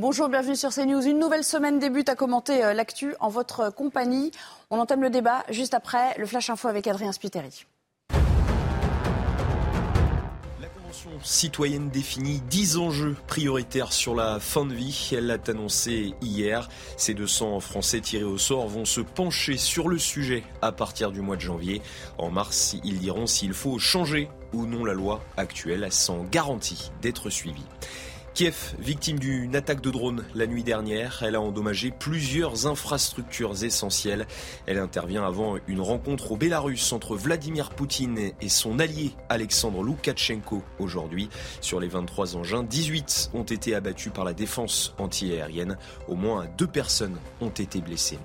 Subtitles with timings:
[0.00, 1.08] Bonjour, bienvenue sur CNews.
[1.08, 4.30] Une nouvelle semaine débute à commenter euh, l'actu en votre compagnie.
[4.70, 7.66] On entame le débat juste après le Flash Info avec Adrien Spiteri.
[10.60, 15.10] La Convention citoyenne définit 10 enjeux prioritaires sur la fin de vie.
[15.10, 16.68] Elle l'a annoncé hier.
[16.96, 21.22] Ces 200 Français tirés au sort vont se pencher sur le sujet à partir du
[21.22, 21.82] mois de janvier.
[22.18, 27.30] En mars, ils diront s'il faut changer ou non la loi actuelle sans garantie d'être
[27.30, 27.66] suivie.
[28.34, 34.26] Kiev, victime d'une attaque de drone la nuit dernière, elle a endommagé plusieurs infrastructures essentielles.
[34.66, 40.62] Elle intervient avant une rencontre au Bélarus entre Vladimir Poutine et son allié Alexandre Loukachenko
[40.78, 41.28] aujourd'hui.
[41.60, 45.76] Sur les 23 engins, 18 ont été abattus par la défense antiaérienne.
[46.06, 48.18] Au moins deux personnes ont été blessées.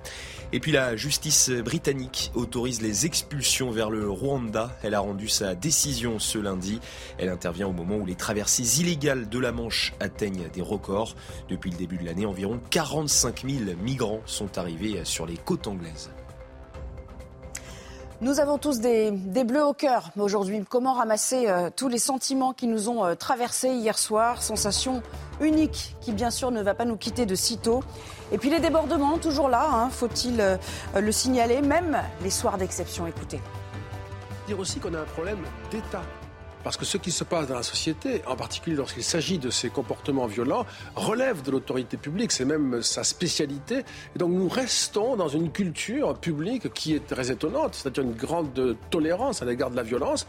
[0.52, 4.70] Et puis la justice britannique autorise les expulsions vers le Rwanda.
[4.84, 6.78] Elle a rendu sa décision ce lundi.
[7.18, 11.16] Elle intervient au moment où les traversées illégales de la Manche atteignent des records.
[11.48, 16.10] Depuis le début de l'année, environ 45 000 migrants sont arrivés sur les côtes anglaises.
[18.20, 20.64] Nous avons tous des, des bleus au cœur aujourd'hui.
[20.68, 24.40] Comment ramasser euh, tous les sentiments qui nous ont euh, traversés hier soir?
[24.40, 25.02] Sensation
[25.40, 27.82] unique qui, bien sûr, ne va pas nous quitter de sitôt.
[28.30, 30.56] Et puis les débordements, toujours là, hein, faut-il euh,
[30.98, 33.06] le signaler, même les soirs d'exception.
[33.06, 33.40] Écoutez.
[34.46, 36.02] Dire aussi qu'on a un problème d'État.
[36.64, 39.68] Parce que ce qui se passe dans la société, en particulier lorsqu'il s'agit de ces
[39.68, 40.64] comportements violents,
[40.96, 43.84] relève de l'autorité publique, c'est même sa spécialité.
[44.16, 48.76] Et donc nous restons dans une culture publique qui est très étonnante, c'est-à-dire une grande
[48.90, 50.26] tolérance à l'égard de la violence.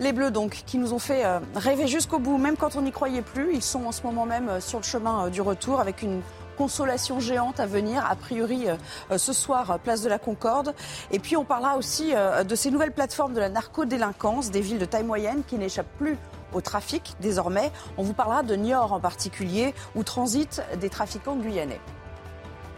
[0.00, 2.90] Les Bleus, donc, qui nous ont fait euh, rêver jusqu'au bout, même quand on n'y
[2.90, 3.54] croyait plus.
[3.54, 6.22] Ils sont en ce moment même euh, sur le chemin euh, du retour avec une
[6.62, 10.76] consolation géante à venir, a priori euh, ce soir, place de la Concorde.
[11.10, 14.78] Et puis on parlera aussi euh, de ces nouvelles plateformes de la narcodélinquance, des villes
[14.78, 16.16] de taille moyenne qui n'échappent plus
[16.52, 17.72] au trafic désormais.
[17.98, 21.80] On vous parlera de Niort en particulier, où transitent des trafiquants guyanais.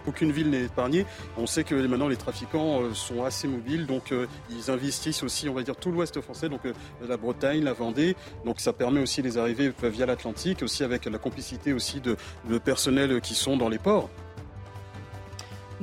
[0.07, 1.07] Aucune ville n'est épargnée.
[1.37, 5.49] On sait que maintenant les trafiquants euh, sont assez mobiles, donc euh, ils investissent aussi,
[5.49, 6.73] on va dire, tout l'ouest français, donc euh,
[7.07, 8.17] la Bretagne, la Vendée.
[8.45, 12.17] Donc ça permet aussi les arrivées via l'Atlantique, aussi avec la complicité aussi de,
[12.49, 14.11] de personnels qui sont dans les ports.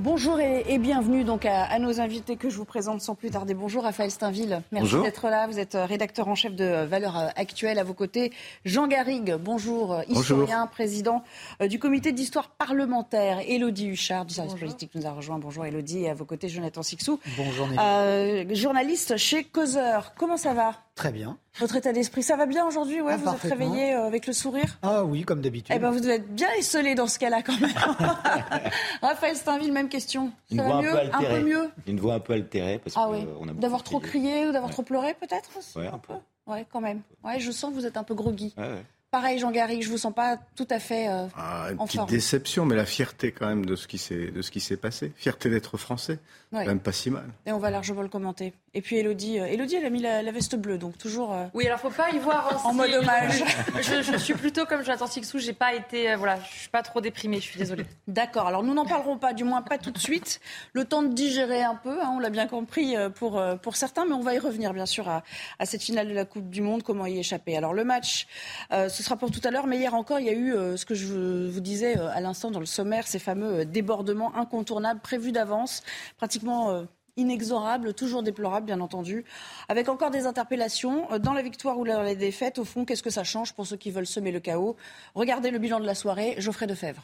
[0.01, 3.29] Bonjour et, et bienvenue donc à, à, nos invités que je vous présente sans plus
[3.29, 3.53] tarder.
[3.53, 5.45] Bonjour Raphaël Steinville, merci d'être là.
[5.45, 8.31] Vous êtes rédacteur en chef de Valeurs Actuelles à vos côtés.
[8.65, 10.69] Jean Garrigue, bonjour, historien, bonjour.
[10.69, 11.23] président
[11.69, 13.41] du comité d'histoire parlementaire.
[13.47, 14.69] Élodie Huchard du service bonjour.
[14.69, 15.37] politique nous a rejoint.
[15.37, 17.19] Bonjour Élodie et à vos côtés Jonathan Sixou.
[17.37, 17.67] Bonjour.
[17.79, 20.15] Euh, journaliste chez Causeur.
[20.15, 20.77] Comment ça va?
[20.95, 21.37] Très bien.
[21.59, 24.33] Votre état d'esprit, ça va bien aujourd'hui ouais, ah, Vous êtes réveillé euh, avec le
[24.33, 24.77] sourire?
[24.83, 25.73] Ah oui, comme d'habitude.
[25.75, 27.71] Eh ben, vous devez être bien esselé dans ce cas-là quand même.
[29.01, 30.27] Raphaël Steinville, même question.
[30.49, 31.25] Ça Une va voix mieux un peu altérée.
[31.25, 31.69] Un peu mieux?
[31.87, 33.27] Une voix un peu altérée parce Ah que, oui.
[33.39, 34.47] on a beaucoup D'avoir trop crié.
[34.47, 34.71] ou d'avoir Ouais.
[34.73, 35.49] trop pleuré peut-être?
[35.75, 36.13] Ouais, un peu.
[36.47, 37.01] Ouais, quand même.
[37.23, 38.53] Ouais, je sens que vous êtes un peu groggy.
[38.57, 38.83] Ouais, ouais.
[39.11, 41.97] Pareil, Jean Garrigue, je vous sens pas tout à fait euh, Ah, une en petite
[41.99, 42.09] forme.
[42.09, 45.11] déception, mais la fierté quand même de ce qui s'est de ce qui s'est passé.
[45.17, 46.17] Fierté d'être français,
[46.53, 46.65] Ouais.
[46.65, 47.25] même pas si mal.
[47.45, 48.53] Et on va largement le commenter.
[48.73, 51.33] Et puis Elodie, euh, Elodie, elle a mis la, la veste bleue, donc toujours.
[51.33, 53.43] euh, Oui, alors faut pas y voir En mode hommage.
[53.81, 56.81] Je, je suis plutôt comme Jonathan Sixou, j'ai pas été, euh, voilà, je suis pas
[56.81, 57.85] trop déprimée, je suis désolée.
[58.07, 60.39] D'accord, alors nous n'en parlerons pas, du moins pas tout de suite.
[60.71, 64.13] Le temps de digérer un peu, hein, on l'a bien compris pour, pour certains, mais
[64.13, 65.23] on va y revenir bien sûr à,
[65.59, 67.57] à cette finale de la Coupe du Monde, comment y échapper.
[67.57, 68.25] Alors le match,
[68.71, 70.77] euh, ce sera pour tout à l'heure, mais hier encore, il y a eu euh,
[70.77, 75.01] ce que je vous disais euh, à l'instant dans le sommaire, ces fameux débordements incontournables
[75.01, 75.83] prévus d'avance,
[76.17, 76.85] pratiquement...
[77.17, 79.25] inexorables, toujours déplorables bien entendu,
[79.69, 81.11] avec encore des interpellations.
[81.11, 83.65] Euh, Dans la victoire ou dans la défaite, au fond, qu'est-ce que ça change pour
[83.67, 84.75] ceux qui veulent semer le chaos?
[85.15, 87.03] Regardez le bilan de la soirée, Geoffrey Defebvre.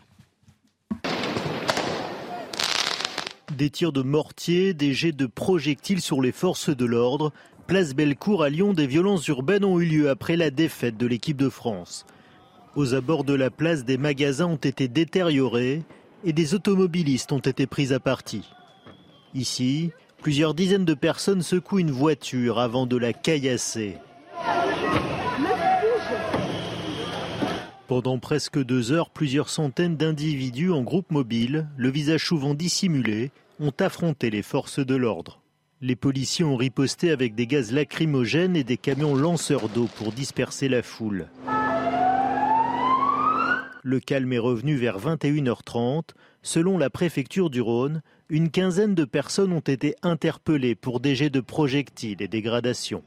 [3.55, 7.31] Des tirs de mortier, des jets de projectiles sur les forces de l'ordre.
[7.65, 11.37] Place Bellecour à Lyon, des violences urbaines ont eu lieu après la défaite de l'équipe
[11.37, 12.05] de France.
[12.75, 15.81] Aux abords de la place, des magasins ont été détériorés
[16.23, 18.47] et des automobilistes ont été pris à partie.
[19.37, 19.91] Ici,
[20.23, 23.97] plusieurs dizaines de personnes secouent une voiture avant de la caillasser.
[27.87, 33.29] Pendant presque deux heures, plusieurs centaines d'individus en groupe mobile, le visage souvent dissimulé,
[33.59, 35.39] ont affronté les forces de l'ordre.
[35.81, 40.67] Les policiers ont riposté avec des gaz lacrymogènes et des camions lanceurs d'eau pour disperser
[40.67, 41.27] la foule.
[43.83, 46.09] Le calme est revenu vers 21h30.
[46.41, 51.29] Selon la préfecture du Rhône, une quinzaine de personnes ont été interpellées pour des jets
[51.29, 53.03] de projectiles et dégradations.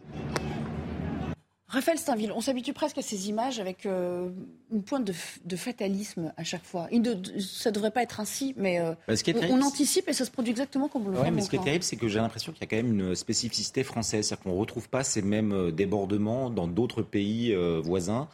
[1.70, 4.28] Raphaël Steinville, on s'habitue presque à ces images avec euh,
[4.72, 5.04] une pointe
[5.44, 6.88] de, fatalisme à chaque fois.
[6.90, 9.14] ça ne devrait pas être ainsi, mais euh, bah,
[9.50, 11.30] on, anticipe et ça se produit exactement comme on le voit.
[11.30, 13.14] mais ce qui est terrible, c'est que j'ai l'impression qu'il y a quand même une
[13.14, 14.26] spécificité française.
[14.26, 18.28] C'est-à-dire qu'on ne retrouve pas ces mêmes euh, débordements dans d'autres pays voisins,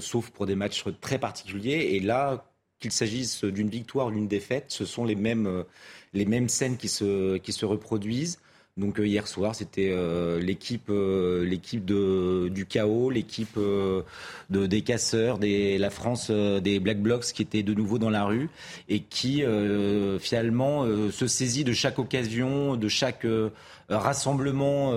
[0.00, 1.90] sauf pour des matchs très particuliers.
[1.92, 2.49] Et là,
[2.80, 5.64] qu'il s'agisse d'une victoire ou d'une défaite, ce sont les mêmes,
[6.14, 8.38] les mêmes scènes qui se, qui se reproduisent.
[8.76, 15.38] Donc euh, hier soir, c'était euh, l'équipe, euh, l'équipe du chaos, l'équipe de, des casseurs,
[15.38, 18.48] des, la France des Black Blocs qui étaient de nouveau dans la rue
[18.88, 19.42] et qui
[20.20, 23.26] finalement se saisit de chaque occasion, de chaque
[23.88, 24.92] rassemblement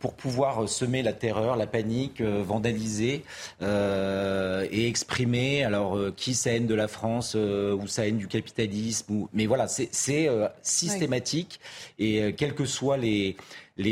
[0.00, 3.24] pour pouvoir semer la terreur, la panique, vandaliser
[3.60, 9.12] et exprimer alors qui sa haine de la France ou sa haine du capitalisme.
[9.12, 9.28] Ou...
[9.32, 10.28] Mais voilà, c'est
[10.62, 11.60] systématique
[11.98, 13.36] et quel que soit les,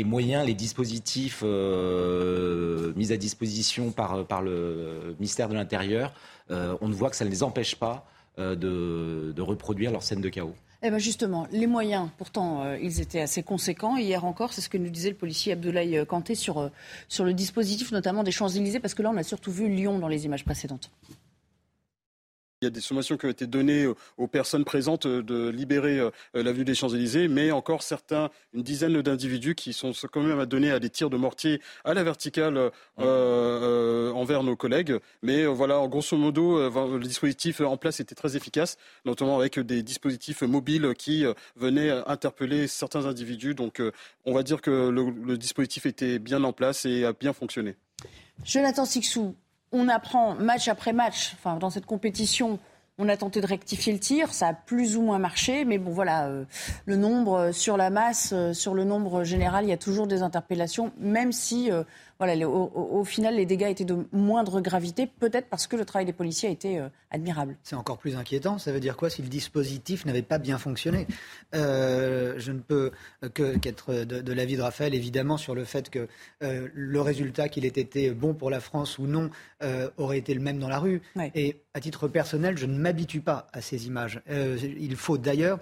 [0.03, 6.13] moyens, les dispositifs euh, mis à disposition par, le ministère de l'Intérieur,
[6.51, 8.05] euh, on ne voit que ça ne les empêche pas
[8.37, 10.55] euh, de, reproduire leur scène de chaos.
[10.81, 13.97] Eh ben justement, les moyens, pourtant, ils étaient assez conséquents.
[13.97, 16.71] Hier encore, c'est ce que nous disait le policier Abdoulaye Kanté sur
[17.19, 20.23] le dispositif, notamment des Champs-Élysées, parce que là, on a surtout vu Lyon dans les
[20.25, 20.89] images précédentes.
[22.61, 26.11] Il y a des sommations qui ont été données aux personnes présentes de libérer euh,
[26.33, 30.69] l'avenue des Champs-Élysées, mais encore certains, une dizaine d'individus qui sont quand même à donner
[30.69, 34.93] à des tirs de mortier à la verticale euh, euh, envers nos collègues.
[35.21, 39.81] Mais voilà, en grosso modo, le dispositif en place était très efficace, notamment avec des
[39.81, 41.23] dispositifs mobiles qui
[41.55, 43.55] venaient interpeller certains individus.
[43.55, 43.81] Donc
[44.25, 47.77] on va dire que le, le dispositif était bien en place et a bien fonctionné.
[48.43, 49.35] Jonathan Sixou,
[49.71, 52.59] on apprend match après match, enfin, dans cette compétition,
[52.99, 55.91] on a tenté de rectifier le tir, ça a plus ou moins marché, mais bon
[55.91, 56.43] voilà, euh,
[56.85, 60.05] le nombre euh, sur la masse, euh, sur le nombre général, il y a toujours
[60.05, 61.71] des interpellations, même si
[62.19, 66.11] voilà, au, final, les dégâts étaient de moindre gravité, peut-être parce que le travail des
[66.11, 67.55] policiers a été euh, admirable.
[67.63, 68.57] C'est encore plus inquiétant.
[68.57, 71.07] Ça veut dire quoi si le dispositif n'avait pas bien fonctionné?
[71.55, 72.91] Euh, Je ne peux
[73.33, 76.09] qu'être de, l'avis de Raphaël, évidemment, sur le fait que
[76.43, 79.29] euh, le résultat, qu'il ait été bon pour la France ou non,
[79.97, 81.01] aurait été le même dans la rue.
[81.35, 84.21] Et à titre personnel, je ne m'habitue pas à ces images.
[84.27, 85.59] il faut d'ailleurs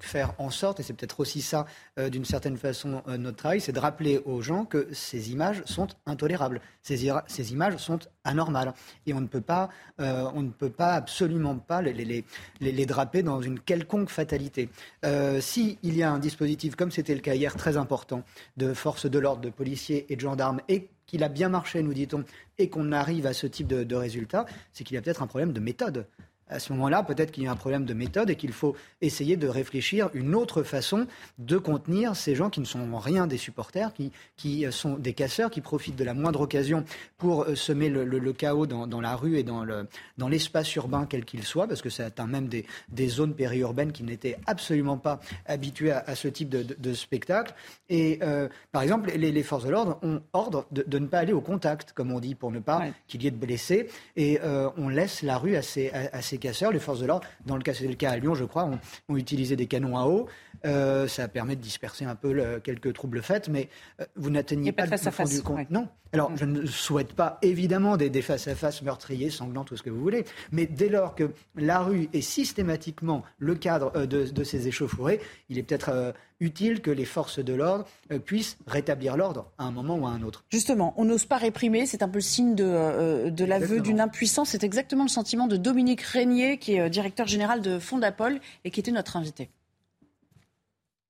[0.00, 3.78] faire en sorte, et c'est peut-être aussi ça, d'une certaine façon, notre travail, c'est de
[3.78, 6.60] rappeler aux gens que ces images sont intolérables.
[6.82, 7.06] Ces,
[7.52, 8.74] images sont anormales.
[9.06, 9.70] Et on ne peut pas,
[10.00, 14.68] euh, on ne peut pas absolument pas les, draper dans une quelconque fatalité.
[15.04, 18.24] Euh, S'il y a un dispositif, comme c'était le cas hier, très important,
[18.56, 21.94] de forces de l'ordre, de policiers et de gendarmes, et qu'il a bien marché, nous
[21.94, 22.24] dit-on,
[22.58, 25.26] et qu'on arrive à ce type de, de résultat, c'est qu'il y a peut-être un
[25.26, 26.06] problème de méthode
[26.48, 29.36] à ce moment-là, peut-être qu'il y a un problème de méthode et qu'il faut essayer
[29.36, 31.06] de réfléchir une autre façon
[31.38, 35.50] de contenir ces gens qui ne sont rien des supporters, qui, qui sont des casseurs,
[35.50, 36.84] qui profitent de la moindre occasion
[37.18, 39.86] pour euh, semer le, le, chaos dans, dans, la rue et dans, le,
[40.18, 43.92] dans l'espace urbain quel qu'il soit, parce que ça atteint même des, des zones périurbaines
[43.92, 47.54] qui n'étaient absolument pas habituées à, ce type de, de, spectacle.
[47.88, 51.18] Et euh, par exemple, les, les, forces de l'ordre ont ordre de, de, ne pas
[51.18, 54.40] aller au contact, comme on dit, pour ne pas qu'il y ait de blessés, et
[54.42, 57.74] euh, on laisse la rue assez à, casseurs, les forces de l'ordre, dans le cas,
[57.74, 58.70] c'est le cas à Lyon, je crois,
[59.08, 60.28] ont, utilisé des canons à eau.
[60.64, 63.68] Euh, ça permet de disperser un peu quelques troubles faits, mais
[64.00, 65.70] euh, vous n'atteignez pas, le fond du compte.
[65.70, 65.88] Non.
[66.12, 70.24] Alors, je ne souhaite pas évidemment des, face-à-face meurtriers, sanglants, tout ce que vous voulez,
[70.52, 75.58] mais dès lors que la rue est systématiquement le cadre euh, de, ces échauffourées, il
[75.58, 77.86] est peut-être utile que les forces de l'ordre
[78.24, 80.44] puissent rétablir l'ordre à un moment ou à un autre.
[80.50, 84.50] Justement, on n'ose pas réprimer, c'est un peu le signe de, de l'aveu d'une impuissance.
[84.50, 88.80] C'est exactement le sentiment de Dominique Régnier, qui est directeur général de Fondapol et qui
[88.80, 89.50] était notre invité.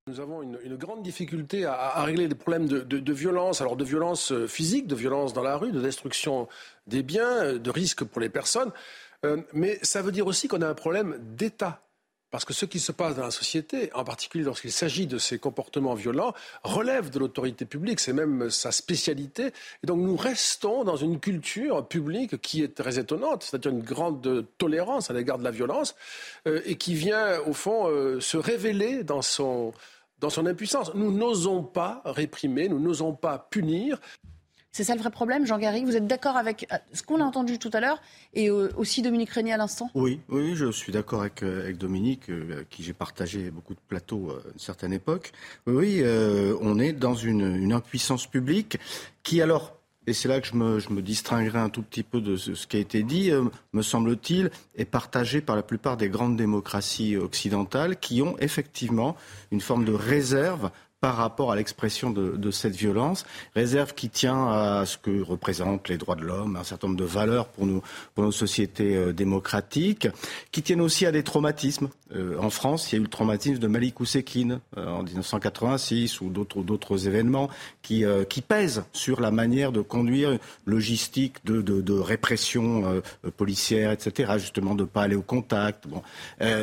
[0.06, 4.46] Nous avons une, grande difficulté à, régler les problèmes de, violence, alors de violence euh,
[4.46, 6.46] physique, de violence dans la rue, de destruction
[6.86, 8.70] des biens, euh, de risque pour les personnes.
[9.24, 11.80] Euh, mais ça veut dire aussi qu'on a un problème d'État.
[12.34, 15.38] Parce que ce qui se passe dans la société, en particulier lorsqu'il s'agit de ces
[15.38, 19.52] comportements violents, relève de l'autorité publique, c'est même sa spécialité.
[19.84, 24.44] Et donc nous restons dans une culture publique qui est très étonnante, c'est-à-dire une grande
[24.58, 25.94] tolérance à l'égard de la violence,
[26.44, 27.86] et qui vient au fond
[28.18, 29.72] se révéler dans son,
[30.18, 30.92] dans son impuissance.
[30.96, 34.00] Nous n'osons pas réprimer, nous n'osons pas punir.
[34.74, 35.84] C'est ça le vrai problème, Jean Garry?
[35.84, 38.02] Vous êtes d'accord avec euh, ce qu'on a entendu tout à l'heure
[38.32, 39.88] et euh, aussi Dominique Régnier à l'instant?
[39.94, 42.22] Oui, oui, je suis d'accord avec, euh, Dominique,
[42.70, 45.30] qui j'ai partagé beaucoup de plateaux à une certaine époque.
[45.68, 46.02] Oui,
[46.60, 48.78] on est dans une, impuissance publique
[49.22, 49.76] qui alors
[50.06, 52.80] et c'est là que je me, distinguerai un tout petit peu de ce, qui a
[52.80, 53.30] été dit,
[53.72, 59.16] me semble-t-il, est partagé par la plupart des grandes démocraties occidentales qui ont effectivement
[59.50, 60.70] une forme de réserve
[61.04, 65.90] par rapport à l'expression de, de, cette violence, réserve qui tient à ce que représentent
[65.90, 67.82] les droits de l'homme, un certain nombre de valeurs pour, nous,
[68.14, 70.08] pour nos sociétés euh, démocratiques,
[70.50, 71.90] qui tiennent aussi à des traumatismes.
[72.16, 76.22] Euh, en France, il y a eu le traumatisme de Malik Oussekine euh, en 1986
[76.22, 77.50] ou d'autres, événements
[77.82, 83.30] qui, euh, qui pèsent sur la manière de conduire logistique de, de, de répression euh,
[83.36, 85.86] policière, etc., justement de ne pas aller au contact.
[85.86, 86.02] Bon.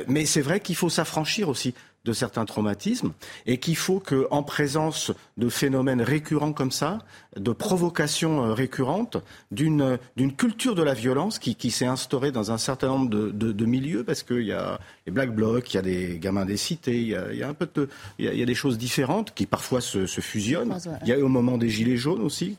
[0.08, 3.14] mais c'est vrai qu'il faut s'affranchir aussi de certains traumatismes
[3.46, 7.00] et qu'il faut qu'en présence de phénomènes récurrents comme ça,
[7.38, 9.18] de provocations euh, récurrentes,
[9.52, 10.00] d'une
[10.36, 13.66] culture de la violence qui, qui s'est instaurée dans un certain nombre de, de, de
[13.66, 17.00] milieux, parce qu'il y a les Black Blocs, il y a des gamins des cités,
[17.00, 17.88] il y a, il y a un peu de,
[18.20, 20.78] il y a, il y a, des choses différentes qui parfois se, se fusionnent.
[21.04, 22.58] Il y a eu au moment des Gilets jaunes aussi,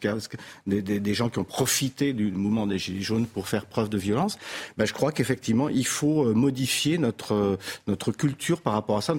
[0.67, 3.91] des, des, des, gens qui ont profité du mouvement des Gilets jaunes pour faire preuve
[3.91, 4.39] de violence.
[4.79, 9.15] Ben, je crois qu'effectivement, il faut euh, modifier notre, notre culture par rapport à ça.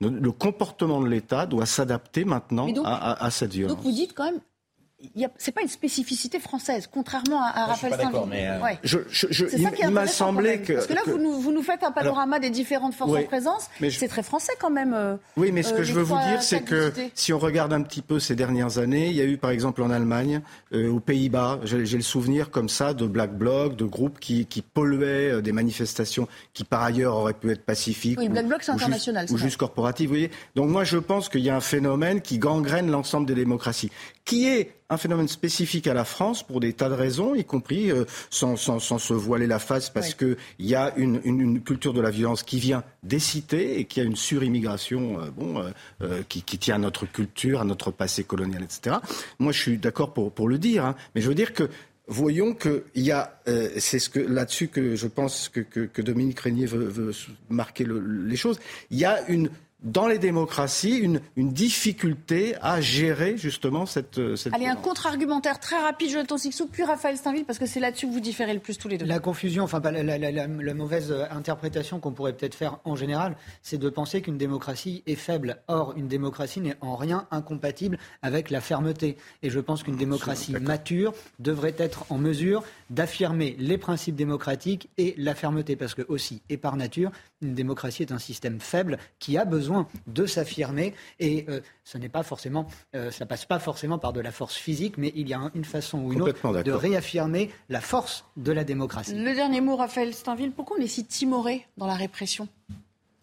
[0.00, 3.76] Le comportement de l'État doit s'adapter maintenant donc, à, à, à cette violence.
[3.76, 4.40] Donc vous dites quand même
[5.36, 8.32] c'est pas une spécificité française, contrairement à, à Raphaël Steinville.
[8.32, 8.60] Euh...
[8.60, 8.78] Ouais.
[8.82, 11.10] Je, je, je, il, il m'a semblé que parce que là que...
[11.10, 13.68] Vous, nous, vous nous faites un panorama Alors, des différentes forces oui, en présence.
[13.90, 14.94] C'est très français quand même.
[14.94, 17.72] Euh, oui, mais ce que euh, je veux vous dire, c'est que si on regarde
[17.72, 20.40] un petit peu ces dernières années, il y a eu par exemple en Allemagne,
[20.72, 24.62] euh, aux Pays-Bas, j'ai le souvenir comme ça de Black Bloc, de groupes qui, qui
[24.62, 28.18] polluaient euh, des manifestations qui par ailleurs auraient pu être pacifiques.
[28.18, 29.28] Oui, ou, Black Bloc c'est international.
[29.28, 30.08] Juste, ou juste corporatives.
[30.08, 30.30] Vous voyez.
[30.54, 33.90] Donc moi je pense qu'il y a un phénomène qui gangrène l'ensemble des démocraties,
[34.24, 37.90] qui est un phénomène spécifique à la France pour des tas de raisons, y compris
[37.90, 40.36] euh, sans, sans, sans, se voiler la face, parce oui.
[40.58, 43.84] qu'il y a une, une, une, culture de la violence qui vient des cités et
[43.84, 45.70] qui a une surimmigration euh, bon, euh,
[46.02, 48.96] euh, qui, qui, tient à notre culture, à notre passé colonial, etc.
[49.38, 51.68] Moi, je suis d'accord pour, pour le dire, hein, mais je veux dire que
[52.06, 56.02] voyons qu'il y a, euh, c'est ce que là-dessus que je pense que, que, que
[56.02, 57.12] Dominique Régnier veut, veut
[57.48, 58.60] marquer le, les choses.
[58.90, 59.50] Il y a une
[59.84, 64.36] dans les démocraties une, une, difficulté à gérer justement cette.
[64.36, 64.78] cette Allez, violence.
[64.78, 68.20] un contre-argumentaire très rapide, Jonathan Sixou, puis Raphaël Steinville, parce que c'est là-dessus que vous
[68.20, 69.06] différez le plus tous les deux.
[69.06, 73.36] La confusion, enfin la, la, la, la mauvaise interprétation qu'on pourrait peut-être faire en général,
[73.62, 75.58] c'est de penser qu'une démocratie est faible.
[75.68, 79.16] Or, une démocratie n'est en rien incompatible avec la fermeté.
[79.42, 85.14] Et je pense qu'une démocratie mature devrait être en mesure d'affirmer les principes démocratiques et
[85.18, 87.10] la fermeté, parce que aussi, et par nature,
[87.42, 89.73] une démocratie est un système faible qui a besoin
[90.06, 90.94] de s'affirmer.
[91.20, 94.56] Et euh, ce n'est pas forcément, euh, ça passe pas forcément par de la force
[94.56, 98.52] physique, mais il y a une façon ou une autre de réaffirmer la force de
[98.52, 99.14] la démocratie.
[99.14, 102.48] Le dernier mot, Raphaël Steinville, pourquoi on est si timoré dans la répression?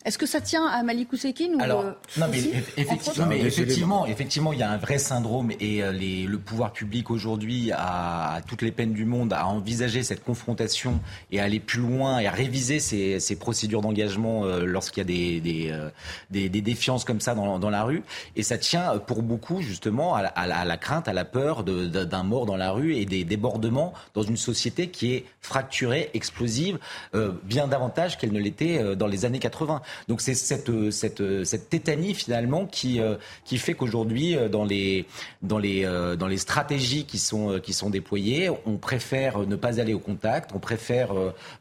[0.03, 2.39] Est-ce que ça tient à Malik Oussekine ou Alors, euh, non, mais,
[2.75, 6.73] effectivement, mais effectivement, effectivement, il y a un vrai syndrome et euh, les, le pouvoir
[6.73, 10.99] public aujourd'hui a, a, toutes les peines du monde à envisager cette confrontation
[11.31, 15.01] et à aller plus loin et à réviser ces, ces procédures d'engagement euh, lorsqu'il y
[15.01, 15.89] a des, des,
[16.31, 18.01] des, des, défiances comme ça dans, dans, la rue.
[18.35, 21.25] Et ça tient pour beaucoup justement à la, à la, à la crainte, à la
[21.25, 26.09] peur d'un mort dans la rue et des débordements dans une société qui est fracturée,
[26.15, 26.79] explosive,
[27.13, 29.81] euh, bien davantage qu'elle ne l'était dans les années 80.
[30.07, 35.05] Donc c'est cette, cette, cette tétanie finalement qui, euh, qui fait qu'aujourd'hui, dans les,
[35.41, 39.79] dans, les, euh, dans les stratégies qui sont, qui sont déployées, on préfère ne pas
[39.79, 41.11] aller au contact, on préfère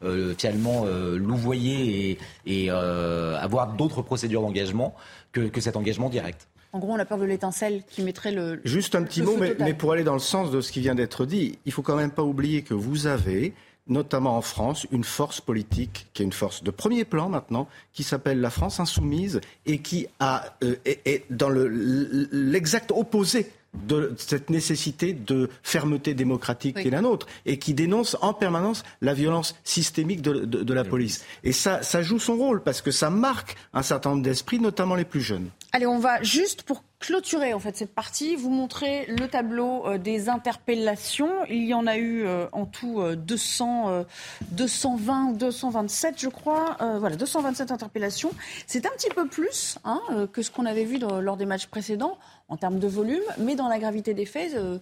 [0.03, 4.95] euh, finalement louvoyer et, et avoir d'autres procédures d'engagement
[5.33, 6.47] que, que cet engagement direct.
[6.73, 8.61] En gros, on a peur de l'étincelle qui mettrait le.
[8.65, 10.95] Juste un petit mot, mais, mais, pour aller dans le sens de ce qui vient
[10.95, 13.55] d'être dit, il faut quand même pas oublier que vous avez
[13.91, 18.03] notamment en France, une force politique qui est une force de premier plan maintenant, qui
[18.03, 24.15] s'appelle la France insoumise et qui a, euh, est, est, dans l'exact le, opposé de
[24.17, 26.83] cette nécessité de fermeté démocratique oui.
[26.83, 30.75] qui est la nôtre et qui dénonce en permanence la violence systémique de, de, de
[30.75, 31.25] la police.
[31.45, 34.97] Et ça, ça joue son rôle parce que ça marque un certain nombre d'esprits, notamment
[34.97, 35.51] les plus jeunes.
[35.73, 39.99] Allez, on va juste pour clôturer en fait cette partie, vous montrer le tableau euh,
[39.99, 41.31] des interpellations.
[41.49, 44.05] Il y en a eu euh, en tout euh, 200,
[44.53, 46.77] 220 ou 227, je crois.
[46.83, 48.31] Euh, voilà, 227 interpellations.
[48.67, 50.01] C'est un petit peu plus hein,
[50.33, 52.19] que ce qu'on avait vu lors des matchs précédents
[52.51, 54.79] en termes de volume, mais dans la gravité des faits, il euh,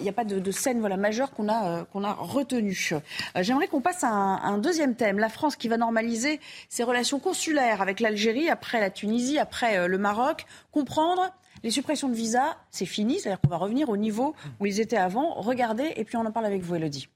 [0.00, 2.90] n'y a, pas de, scène voilà, majeure qu'on a, euh, qu'on a retenue.
[2.92, 5.18] Euh, J'aimerais qu'on passe à un, un, deuxième thème.
[5.18, 9.98] La France qui va normaliser ses relations consulaires avec l'Algérie, après la Tunisie, après le
[9.98, 10.44] Maroc.
[10.70, 11.32] Comprendre
[11.62, 14.98] les suppressions de visas, c'est fini, c'est-à-dire qu'on va revenir au niveau où ils étaient
[14.98, 15.34] avant.
[15.34, 17.08] Regardez, et puis on en parle avec vous, Elodie.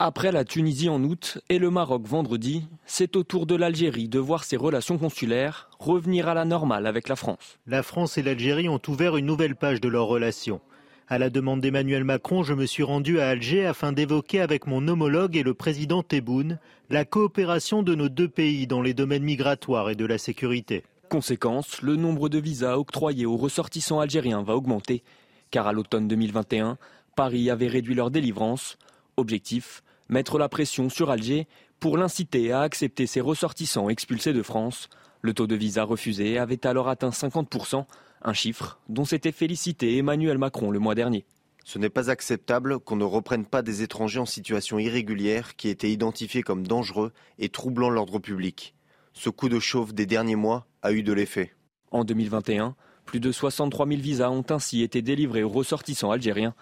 [0.00, 4.18] Après la Tunisie en août et le Maroc vendredi, c'est au tour de l'Algérie de
[4.18, 7.60] voir ses relations consulaires revenir à la normale avec la France.
[7.68, 10.60] La France et l'Algérie ont ouvert une nouvelle page de leurs relations.
[11.06, 14.88] À la demande d'Emmanuel Macron, je me suis rendu à Alger afin d'évoquer avec mon
[14.88, 16.58] homologue et le président Tebboune
[16.90, 20.82] la coopération de nos deux pays dans les domaines migratoires et de la sécurité.
[21.08, 25.04] Conséquence, le nombre de visas octroyés aux ressortissants algériens va augmenter,
[25.52, 26.78] car à l'automne 2021,
[27.14, 28.76] Paris avait réduit leur délivrance.
[29.16, 31.46] Objectif, mettre la pression sur Alger
[31.80, 34.88] pour l'inciter à accepter ses ressortissants expulsés de France.
[35.20, 37.84] Le taux de visa refusé avait alors atteint 50%,
[38.22, 41.24] un chiffre dont s'était félicité Emmanuel Macron le mois dernier.
[41.64, 45.90] Ce n'est pas acceptable qu'on ne reprenne pas des étrangers en situation irrégulière qui étaient
[45.90, 48.74] identifiés comme dangereux et troublant l'ordre public.
[49.14, 51.54] Ce coup de chauffe des derniers mois a eu de l'effet.
[51.90, 56.54] En 2021, plus de 63 000 visas ont ainsi été délivrés aux ressortissants algériens,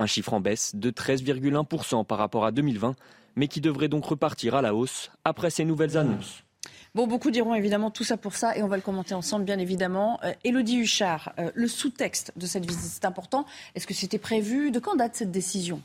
[0.00, 2.96] un chiffre en baisse de 13,1% par rapport à 2020,
[3.36, 6.42] mais qui devrait donc repartir à la hausse après ces nouvelles annonces.
[6.94, 9.60] Bon, beaucoup diront évidemment tout ça pour ça et on va le commenter ensemble, bien
[9.60, 10.18] évidemment.
[10.24, 13.46] Euh, Élodie Huchard, euh, le sous-texte de cette visite, c'est important.
[13.76, 14.72] Est-ce que c'était prévu?
[14.72, 15.80] De quand date cette décision?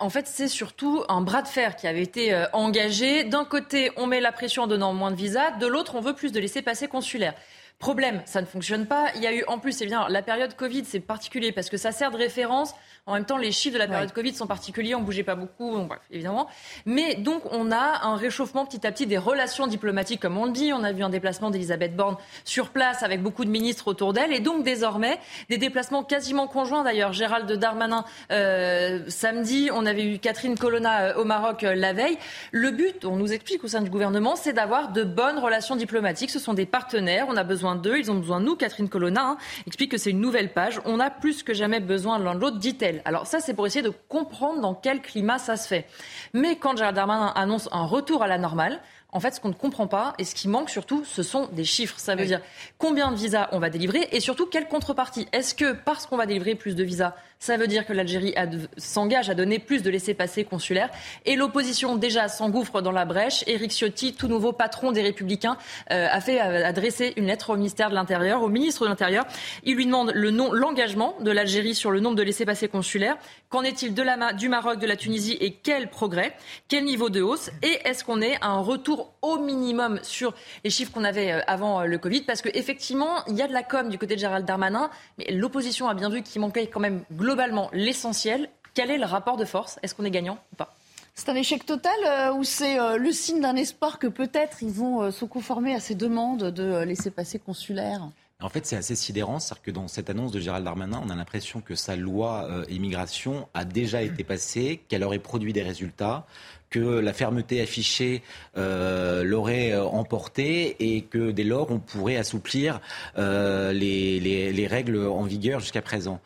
[0.00, 3.24] En fait, c'est surtout un bras de fer qui avait été euh, engagé.
[3.24, 5.52] D'un côté, on met la pression en donnant moins de visas.
[5.58, 7.34] De l'autre, on veut plus de laissés-passer consulaires.
[7.78, 9.08] Problème, ça ne fonctionne pas.
[9.16, 11.76] Il y a eu, en plus, c'est bien, la période Covid, c'est particulier parce que
[11.76, 12.74] ça sert de référence
[13.06, 15.34] en même temps, les chiffres de la période Covid sont particuliers, on ne bougeait pas
[15.34, 16.48] beaucoup, bref, évidemment.
[16.86, 20.52] Mais donc, on a un réchauffement petit à petit des relations diplomatiques, comme on le
[20.52, 20.72] dit.
[20.72, 24.32] On a vu un déplacement d'Elisabeth Borne sur place avec beaucoup de ministres autour d'elle.
[24.32, 25.18] Et donc, désormais,
[25.50, 27.12] des déplacements quasiment conjoints d'ailleurs.
[27.12, 32.16] Gérald Darmanin, euh, samedi, on avait eu Catherine Colonna euh, au Maroc euh, la veille.
[32.52, 36.30] Le but, on nous explique au sein du gouvernement, c'est d'avoir de bonnes relations diplomatiques.
[36.30, 38.56] Ce sont des partenaires, on a besoin d'eux, ils ont besoin de nous.
[38.56, 40.80] Catherine Colonna hein, explique que c'est une nouvelle page.
[40.86, 42.93] On a plus que jamais besoin l'un de l'autre, dit-elle.
[43.04, 45.86] Alors ça, c'est pour essayer de comprendre dans quel climat ça se fait.
[46.32, 48.80] Mais quand Gérald Darmanin annonce un retour à la normale,
[49.14, 51.64] en fait, ce qu'on ne comprend pas et ce qui manque surtout, ce sont des
[51.64, 51.98] chiffres.
[51.98, 52.40] Ça veut dire
[52.78, 55.28] combien de visas on va délivrer et surtout quelle contrepartie.
[55.32, 58.34] Est-ce que parce qu'on va délivrer plus de visas, ça veut dire que l'Algérie
[58.78, 60.88] s'engage à donner plus de laissés-passer consulaires.
[61.26, 63.44] Et l'opposition déjà s'engouffre dans la brèche.
[63.46, 65.58] Éric Ciotti, tout nouveau patron des Républicains,
[65.90, 69.26] euh, a fait euh, adresser une lettre au ministère de l'Intérieur, au ministre de l'Intérieur.
[69.62, 73.18] Il lui demande le nom, l'engagement de l'Algérie sur le nombre de laissés-passer consulaires.
[73.50, 76.34] Qu'en est-il du Maroc, de la Tunisie et quel progrès?
[76.68, 77.50] Quel niveau de hausse?
[77.62, 80.32] Et est-ce qu'on est à un retour au minimum sur
[80.64, 82.22] les chiffres qu'on avait euh, avant le Covid?
[82.22, 84.88] Parce qu'effectivement, il y a de la com du côté de Gérald Darmanin,
[85.18, 88.48] mais l'opposition a bien vu qu'il manquait quand même globalement globalement l'essentiel.
[88.74, 89.80] Quel est le rapport de force?
[89.82, 90.72] Est-ce qu'on est gagnant ou pas?
[91.16, 94.70] C'est un échec total euh, ou c'est euh, le signe d'un espoir que peut-être ils
[94.70, 98.08] vont euh, se conformer à ces demandes de laisser passer consulaire?
[98.40, 101.16] En fait, c'est assez sidérant, c'est-à-dire que dans cette annonce de Gérald Darmanin, on a
[101.16, 106.26] l'impression que sa loi immigration a déjà été passée, qu'elle aurait produit des résultats,
[106.74, 108.22] que la fermeté affichée
[108.56, 112.80] euh, l'aurait euh, emporté et que dès lors on pourrait assouplir
[113.16, 116.20] euh, les, les, règles en vigueur jusqu'à présent.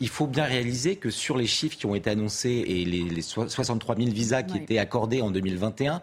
[0.00, 3.96] il faut bien réaliser que sur les chiffres qui ont été annoncés et les, 63
[3.96, 6.00] 000 visas qui étaient accordés en 2021,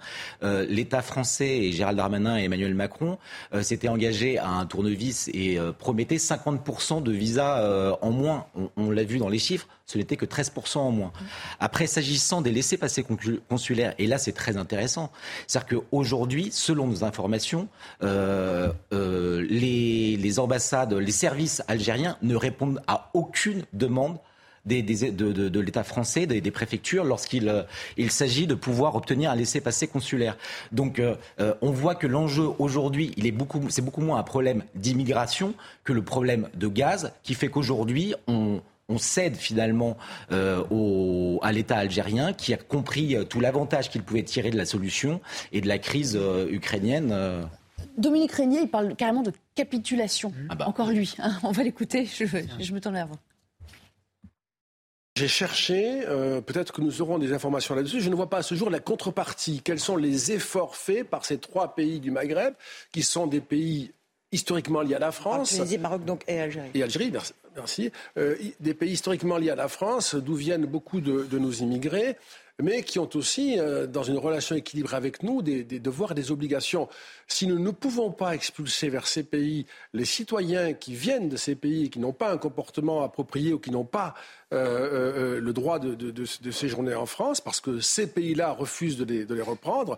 [0.68, 3.18] l'État français et Gérald Darmanin et Emmanuel Macron
[3.62, 8.48] s'étaient engagés à un tournevis et promettaient 50% de visas en moins.
[8.76, 11.12] On, l'a vu dans les chiffres, ce n'était que 13% en moins.
[11.60, 13.04] Après, s'agissant des laissés-passer
[13.50, 15.12] consulaires, et là, c'est très intéressant.
[15.48, 17.68] C'est-à-dire qu'aujourd'hui, selon nos informations,
[18.04, 24.20] euh, euh, les, ambassades, les services algériens ne répondent à aucune demande
[24.68, 27.64] de, l'État français, des, préfectures, lorsqu'il euh,
[27.98, 30.38] il s'agit de pouvoir obtenir un laissez-passer consulaire.
[30.72, 31.02] Donc,
[31.40, 35.94] on voit que l'enjeu aujourd'hui, il est beaucoup, c'est beaucoup moins un problème d'immigration que
[35.94, 39.98] le problème de gaz, qui fait qu'aujourd'hui, on, on cède finalement
[40.32, 44.66] euh, à l'État algérien qui a compris euh, tout l'avantage qu'il pouvait tirer de la
[44.66, 45.22] solution
[45.52, 47.16] et de la crise euh, ukrainienne.
[47.98, 50.34] Dominique Régnier, il parle carrément de capitulation.
[50.50, 50.68] Ah bah.
[50.68, 51.16] Encore lui.
[51.20, 51.38] Hein.
[51.44, 52.06] on va l'écouter.
[52.06, 53.16] Je, me tourne vers vous.
[55.16, 56.04] J'ai cherché,
[56.46, 58.00] peut-être que nous aurons des informations là-dessus.
[58.00, 59.62] Je ne vois pas à ce jour la contrepartie.
[59.62, 62.54] Quels sont les efforts faits par ces trois pays du Maghreb,
[62.94, 63.92] qui sont des pays
[64.32, 65.56] historiquement liés à la France.
[65.56, 66.70] Tunisie, Maroc donc, et Algérie.
[66.74, 67.34] Et Algérie, merci.
[68.18, 72.18] Euh, des pays historiquement liés à la France, d'où viennent beaucoup de, nos immigrés,
[72.62, 76.32] mais qui ont aussi, euh, dans une relation équilibrée avec nous, des, devoirs et des
[76.32, 76.90] obligations.
[77.28, 81.56] Si nous ne pouvons pas expulser vers ces pays les citoyens qui viennent de ces
[81.56, 84.14] pays et qui n'ont pas un comportement approprié ou qui n'ont pas
[84.52, 89.42] le droit de, de, de, séjourner en France parce que ces pays-là refusent de les,
[89.42, 89.98] reprendre,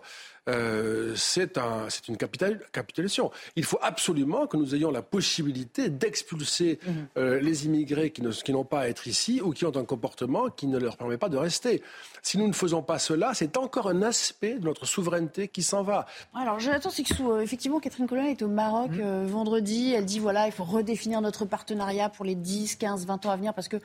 [1.16, 3.30] c'est un, une capitulation.
[3.56, 7.38] Il faut absolument que nous ayons la possibilité d'expulser mhm.
[7.38, 10.66] les immigrés qui, qui n'ont pas à être ici ou qui ont un comportement qui
[10.66, 11.82] ne leur permet pas de rester.
[12.22, 15.82] Si nous ne faisons pas cela, c'est encore un aspect de notre souveraineté qui s'en
[15.82, 16.06] va.
[16.34, 19.00] Alors, Jonathan Sixou, effectivement, Catherine Colonna est au Maroc Mmh.
[19.00, 19.92] euh, vendredi.
[19.92, 23.36] Elle dit voilà, il faut redéfinir notre partenariat pour les 10, 15, 20 ans à
[23.36, 23.76] venir parce que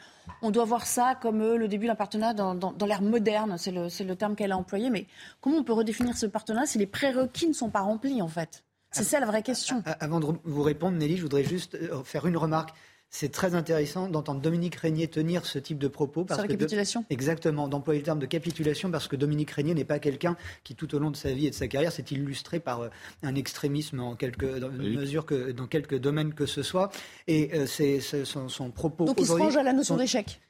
[0.41, 3.56] on doit voir ça comme euh, le début d'un partenariat dans, dans- dans l'ère moderne.
[3.58, 4.89] C'est le, c'est le terme qu'elle a employé.
[4.89, 5.08] Mais
[5.41, 8.63] comment on peut redéfinir ce partenariat si les prérequis ne sont pas remplis, en fait?
[8.91, 9.82] C'est ça la vraie question.
[9.86, 12.70] A- Avant de vous répondre, Nelly, je voudrais juste euh, faire une remarque.
[13.10, 16.26] C'est très intéressant d'entendre Dominique Régnier tenir ce type de propos.
[16.28, 17.06] Sur la que de- capitulation?
[17.10, 20.93] Exactement, d'employer le terme de capitulation parce que Dominique Régnier n'est pas quelqu'un qui, tout
[20.93, 22.89] au long de sa vie et de sa carrière, s'est illustré par euh,
[23.24, 26.89] un extrémisme en quelque dans une mesure que dans quelques domaines que ce soit.
[27.28, 29.06] Et euh, c'est c'est son, son propos.
[29.06, 30.41] Donc, il se range à la notion d'échec.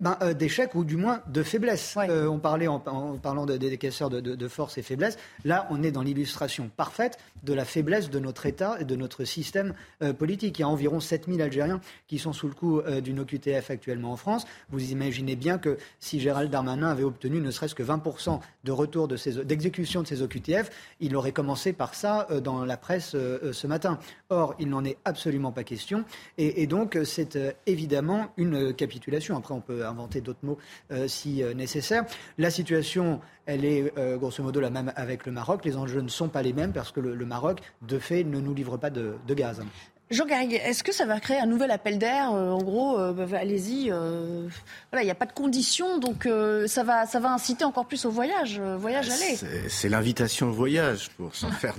[0.00, 1.94] Ben, euh, d'échec ou du moins de faiblesse.
[1.98, 5.16] Euh, on parlait en, en parlant de- des caisseurs de, de- de force et faiblesse.
[5.44, 9.24] Là, on est dans l'illustration parfaite de la faiblesse de notre État et de notre
[9.24, 10.58] système euh, politique.
[10.58, 14.12] Il y a environ 7000 Algériens qui sont sous le coup euh, d'une OQTF actuellement
[14.12, 14.46] en France.
[14.70, 19.08] Vous imaginez bien que si Gérald Darmanin avait obtenu ne serait-ce que 20% de retour
[19.08, 23.10] de d'exécution de ces OQTF, il aurait commencé par ça dans la presse
[23.52, 23.98] ce matin.
[24.30, 26.04] Or, il n'en est absolument pas question.
[26.38, 29.36] Et, et donc, c'est évidemment une capitulation.
[29.36, 30.58] Après, on peut inventer d'autres mots
[30.90, 32.04] euh, si euh, nécessaire.
[32.38, 35.64] La situation, elle est euh, grosso modo la même avec le Maroc.
[35.64, 38.54] Les enjeux ne sont pas les mêmes parce que le, Maroc, de fait, ne nous
[38.54, 39.62] livre pas de gaz.
[40.10, 43.12] Jean Garrigue, est-ce que ça va créer un nouvel appel d'air Euh, En gros, euh,
[43.12, 43.90] bah, allez-y.
[43.90, 44.48] euh,
[44.90, 47.84] voilà, il n'y a pas de conditions, donc euh, ça, va, ça va inciter encore
[47.86, 48.58] plus au voyage.
[48.58, 49.36] euh, voyage aller.
[49.68, 51.74] C'est- l'invitation au voyage, pour s'en faire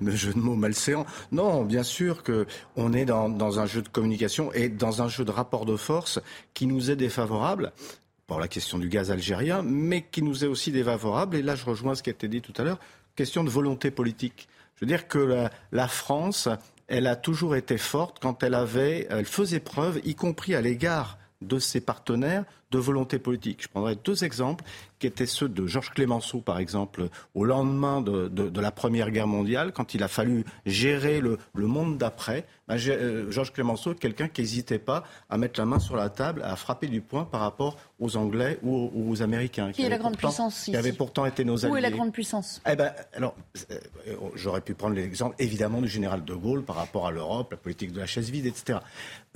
[0.00, 1.06] de, de jeu de mots malséants.
[1.30, 5.08] Non, bien sûr que on est dans, dans un jeu de communication et dans un
[5.08, 6.18] jeu de rapport de force
[6.52, 7.72] qui nous est défavorable
[8.26, 11.36] pour la question du gaz algérien, mais qui nous est aussi défavorable.
[11.36, 12.78] Et là, je rejoins ce qui a été dit tout à l'heure,
[13.16, 14.46] question de volonté politique.
[14.76, 16.48] Je veux dire que la, la France,
[16.88, 18.18] elle a toujours été forte.
[18.20, 23.18] Quand elle avait, elle faisait preuve, y compris à l'égard de ses partenaires, de volonté
[23.18, 23.62] politique.
[23.62, 24.64] Je prendrai deux exemples
[24.98, 29.10] qui étaient ceux de Georges Clémenceau, par exemple, au lendemain de, de- de la Première
[29.10, 32.46] Guerre mondiale, quand il a fallu gérer le, le monde d'après.
[32.68, 36.40] Ben, euh, Georges Clémenceau quelqu'un qui n'hésitait pas à mettre la main sur la table,
[36.44, 39.70] à frapper du poing par rapport aux Anglais ou aux, Américains.
[39.72, 41.74] Qui est la grande pourtant- puissance Qui ici avaient pourtant été nos alliés.
[41.74, 42.62] Où est la grande puissance?
[42.70, 43.34] Eh ben, alors,
[43.70, 43.78] euh,
[44.34, 47.92] j'aurais pu prendre l'exemple évidemment du général de Gaulle par rapport à l'Europe, la politique
[47.92, 48.78] de la chaise vide, etc.,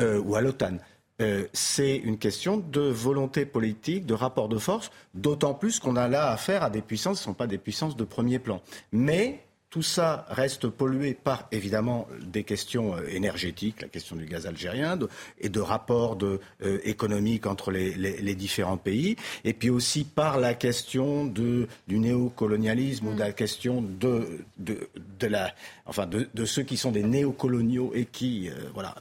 [0.01, 0.79] euh, ou à l'OTAN.
[1.23, 6.09] Euh, c'est une question de volonté politique, de rapport de force, d'autant plus qu'on a
[6.09, 8.61] là affaire à des puissances qui ne sont pas des puissances de premier plan.
[8.93, 14.47] Mais tout ça reste pollué par, évidemment, des questions euh, énergétiques, la question du gaz
[14.47, 15.09] algérien, de-
[15.41, 20.05] et de rapports de, euh, économiques entre les, les- les différents pays, et puis aussi
[20.05, 25.53] par la question de, du néocolonialisme ou de la question de, de, de la,
[25.87, 28.95] enfin de, de ceux qui sont des néocoloniaux et qui, euh, voilà,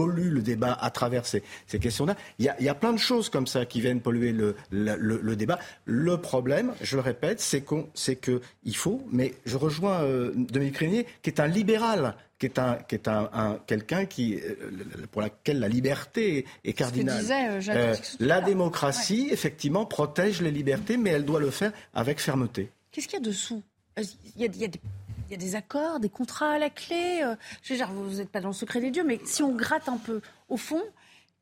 [0.00, 2.16] polluent le débat à travers ces, ces questions-là.
[2.38, 4.56] Il y, a, il y a plein de choses comme ça qui viennent polluer le,
[4.70, 5.58] le, le- le débat.
[5.84, 8.98] Le problème, je le répète, c'est qu'on, c'est que il faut.
[9.12, 13.08] Mais je rejoins euh, Dominique Régnier, qui est un libéral, qui est un, qui est
[13.08, 14.54] un, un- quelqu'un qui, euh,
[15.12, 17.20] pour laquelle la liberté est cardinale.
[17.20, 22.20] disait, euh, Euh, la démocratie, effectivement, protège les libertés, mais elle doit le faire avec
[22.20, 22.70] fermeté.
[22.92, 23.62] Qu'est-ce qu'il y a dessous?
[23.98, 24.04] Il
[24.42, 24.80] y a, il y a des,
[25.30, 27.20] il y a des accords, des contrats à la clé.
[27.22, 29.54] euh, je veux dire, vous n'êtes pas dans le secret des dieux, mais si on
[29.54, 30.82] gratte un peu au fond,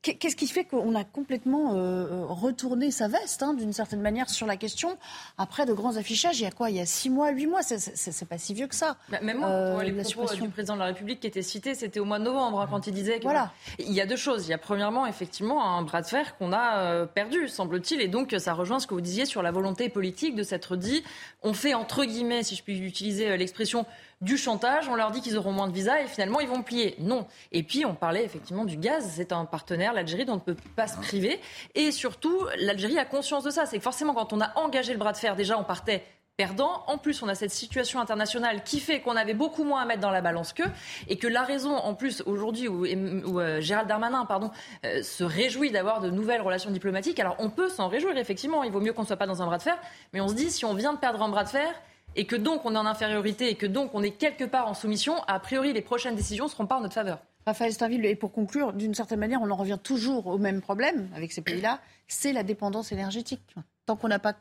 [0.02, 4.46] qu'est-ce qui fait qu'on a complètement euh, retourné sa veste, hein, d'une certaine manière, sur
[4.46, 4.96] la question
[5.38, 6.70] Après de grands affichages, il y a quoi?
[6.70, 8.96] Il y a six mois, huit mois, c'est- pas si vieux que ça.
[9.08, 12.00] Bah, Même moi, Euh, les propos du président de la République qui étaient cités, c'était
[12.00, 13.24] au mois de novembre, hein, quand il disait que...
[13.24, 13.52] Voilà.
[13.78, 14.46] Il y a deux choses.
[14.46, 18.00] Il y a premièrement, effectivement, un bras de fer qu'on a euh, perdu, semble-t-il.
[18.00, 21.02] Et donc, ça rejoint ce que vous disiez sur la volonté politique de s'être dit,
[21.42, 23.87] on fait, entre guillemets, si je puis utiliser euh, l'expression,
[24.20, 26.96] du chantage, on leur dit qu'ils auront moins de visas et finalement ils vont plier.
[26.98, 27.26] Non.
[27.52, 30.57] Et puis on parlait effectivement du gaz, c'est un partenaire, l'Algérie, dont on ne peut
[30.76, 31.40] pas se priver.
[31.74, 33.66] Et surtout, l'Algérie a conscience de ça.
[33.66, 36.04] C'est que forcément quand on a engagé le bras de fer, déjà on partait
[36.38, 36.85] perdant.
[36.87, 40.00] En plus, on a cette situation internationale qui fait qu'on avait beaucoup moins à mettre
[40.00, 40.70] dans la balance qu'eux
[41.09, 44.52] et que la raison, en plus, aujourd'hui, où, euh, Gérald Darmanin pardon,
[44.87, 48.70] euh, se réjouit d'avoir de nouvelles relations diplomatiques, alors on peut s'en réjouir, effectivement, il
[48.70, 49.76] vaut mieux qu'on ne soit pas dans un bras de fer,
[50.12, 51.74] mais on se dit, si on vient de perdre un bras de fer,
[52.16, 54.75] et que donc on est en infériorité et que donc on est quelque part en
[54.75, 57.21] soumission, a priori les prochaines décisions ne seront pas en notre faveur.
[57.47, 61.09] Raphaël Stainville, et pour conclure, d'une certaine manière, on en revient toujours au même problème
[61.14, 63.40] avec ces pays-là, c'est la dépendance énergétique.
[63.87, 64.35] Tant qu'on n'a pas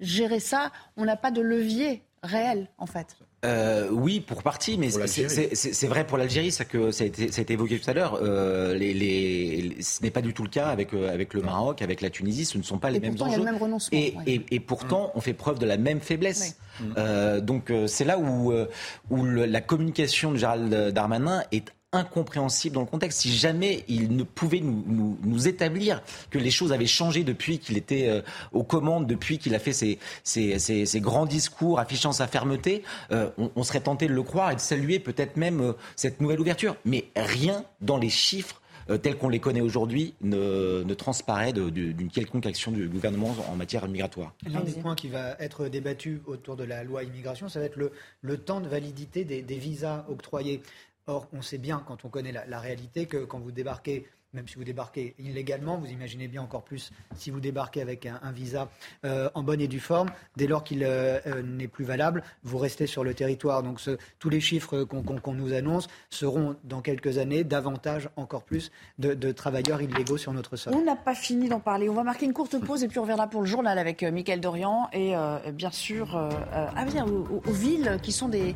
[0.00, 3.16] géré ça, on n'a pas de levier réel, en fait.
[3.44, 5.30] Euh, oui, pour partie, mais c'est- l'Algérie.
[5.30, 7.78] c'est c'est- c'est vrai pour l'Algérie, ça que ça a été, ça a été évoqué
[7.80, 8.18] tout à l'heure.
[8.22, 11.42] Euh, les, les- les- ce n'est pas du tout le cas avec euh, avec le
[11.42, 12.44] Maroc, avec la Tunisie.
[12.44, 13.44] Ce ne sont pas les mêmes pourtant, il y a enjeux.
[13.46, 13.98] le même renoncement.
[13.98, 14.22] Et, ouais.
[14.26, 16.56] et- et pourtant, on fait preuve de la même faiblesse.
[16.96, 18.66] Euh, donc, euh, c'est là où, euh,
[19.10, 23.20] où le- la communication de Gérald Darmanin est incompréhensible dans le contexte.
[23.20, 27.76] Si jamais il ne pouvait nous, nous, établir que les choses avaient changé depuis qu'il
[27.76, 32.26] était euh, aux commandes, depuis qu'il a fait ses, ses, ses, grands discours affichant sa
[32.26, 36.20] fermeté, euh, on, serait tenté de le croire et de saluer peut-être même euh, cette
[36.20, 36.76] nouvelle ouverture.
[36.86, 38.60] Mais rien dans les chiffres
[39.00, 43.86] tels qu'on les connaît aujourd'hui ne, ne, transparaît d'une quelconque action du gouvernement en matière
[43.86, 44.34] migratoire.
[44.44, 47.76] L'un des points qui va être débattu autour de la loi immigration, ça va être
[47.76, 50.62] le, le temps de validité des, des visas octroyés.
[51.06, 54.56] Or, on sait bien, quand on connaît la, réalité, que quand vous débarquez même si
[54.56, 58.70] vous débarquez illégalement, vous imaginez bien encore plus si vous débarquez avec un, visa
[59.04, 62.58] euh, en bonne et due forme, dès lors qu'il euh, euh, n'est plus valable, vous
[62.58, 63.62] restez sur le territoire.
[63.62, 63.80] Donc
[64.18, 69.82] tous les chiffres qu'on nous annonce seront dans quelques années davantage, encore plus, de, travailleurs
[69.82, 70.72] illégaux sur notre sol.
[70.74, 71.88] On n'a pas fini d'en parler.
[71.88, 74.40] On va marquer une courte pause et puis on reviendra pour le journal avec Mickaël
[74.40, 75.14] Dorian et
[75.52, 78.54] bien sûr ah bien, aux, aux, villes qui sont des,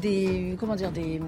[0.00, 1.20] des comment dire des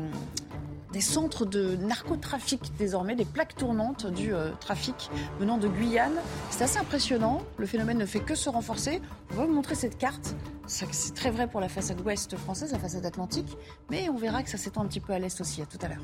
[0.95, 6.15] des centres de narcotrafic désormais, des plaques tournantes du euh, trafic venant de Guyane.
[6.51, 7.43] C'est assez impressionnant.
[7.59, 9.03] Le phénomène ne fait que se renforcer.
[9.33, 10.37] On va vous montrer cette carte.
[10.67, 13.57] C'est très vrai pour la façade ouest française, la façade atlantique,
[13.91, 15.63] mais on verra que ça s'étend un petit peu à l'est aussi.
[15.63, 15.99] À tout à l'heure.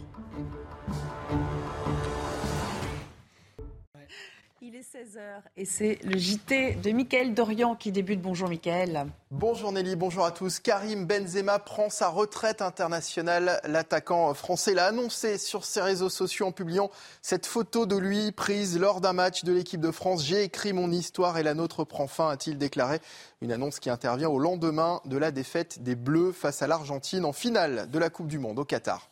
[4.81, 8.23] Il est 16h et c'est le JT de Mickaël Dorian qui débute.
[8.23, 9.09] Bonjour Mickaël.
[9.31, 10.59] Bonjour Nelly, bonjour à tous.
[10.59, 13.61] Karim Benzema prend sa retraite internationale.
[13.65, 16.91] L'attaquant français l'a annoncé sur ses réseaux sociaux en publiant
[17.21, 20.25] cette photo de lui prise lors d'un match de l'équipe de France.
[20.25, 23.01] J'ai écrit mon histoire et la nôtre prend fin, a-t-il déclaré.
[23.43, 27.33] Une annonce qui intervient au lendemain de la défaite des Bleus face à l'Argentine en
[27.33, 29.10] finale de la Coupe du Monde au Qatar.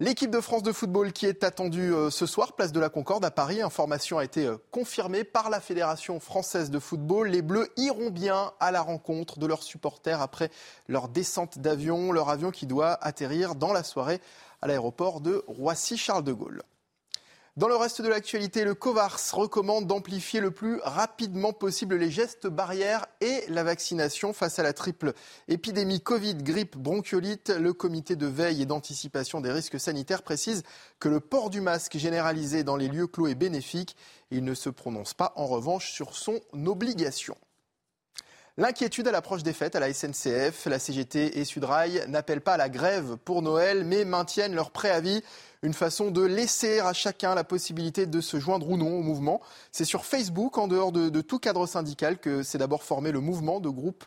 [0.00, 3.24] L'équipe de France de football qui est attendue euh, ce soir, place de la Concorde
[3.24, 3.62] à Paris.
[3.62, 7.28] Information a été euh, confirmée par la Fédération française de football.
[7.28, 10.50] Les Bleus iront bien à la rencontre de leurs supporters après
[10.88, 14.20] leur descente d'avion, leur avion qui doit atterrir dans la soirée
[14.60, 16.62] à l'aéroport de Roissy-Charles de Gaulle.
[17.56, 22.48] Dans le reste de l'actualité, le COVARS recommande d'amplifier le plus rapidement possible les gestes
[22.48, 25.12] barrières et la vaccination face à la triple
[25.46, 27.50] épidémie Covid, grippe, bronchiolite.
[27.50, 30.64] Le comité de veille et d'anticipation des risques sanitaires précise
[30.98, 33.96] que le port du masque généralisé dans les lieux clos est bénéfique.
[34.32, 37.36] Il ne se prononce pas en revanche sur son obligation.
[38.56, 42.68] L'inquiétude à l'approche des fêtes à la SNCF, la CGT et Sudrail n'appellent pas la
[42.68, 45.24] grève pour Noël, mais maintiennent leur préavis
[45.64, 49.40] une façon de laisser à chacun la possibilité de se joindre ou non au mouvement.
[49.72, 53.60] C'est sur Facebook, en dehors de, tout cadre syndical, que s'est d'abord formé le mouvement
[53.60, 54.04] de groupe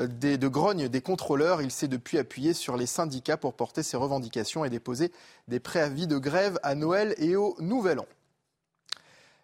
[0.00, 1.60] euh, de grogne des contrôleurs.
[1.60, 5.12] Il s'est depuis appuyé sur les syndicats pour porter ses revendications et déposer
[5.46, 8.06] des préavis de grève à Noël et au Nouvel An.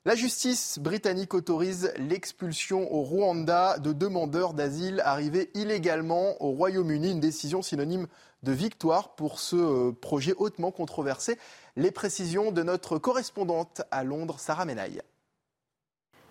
[0.06, 7.20] La justice britannique autorise l'expulsion au Rwanda de demandeurs d'asile arrivés illégalement au Royaume-Uni, une
[7.20, 8.06] décision synonyme
[8.42, 11.38] de victoire pour ce euh, projet hautement controversé.
[11.76, 15.02] Les précisions de notre correspondante à Londres, Sarah Menaille.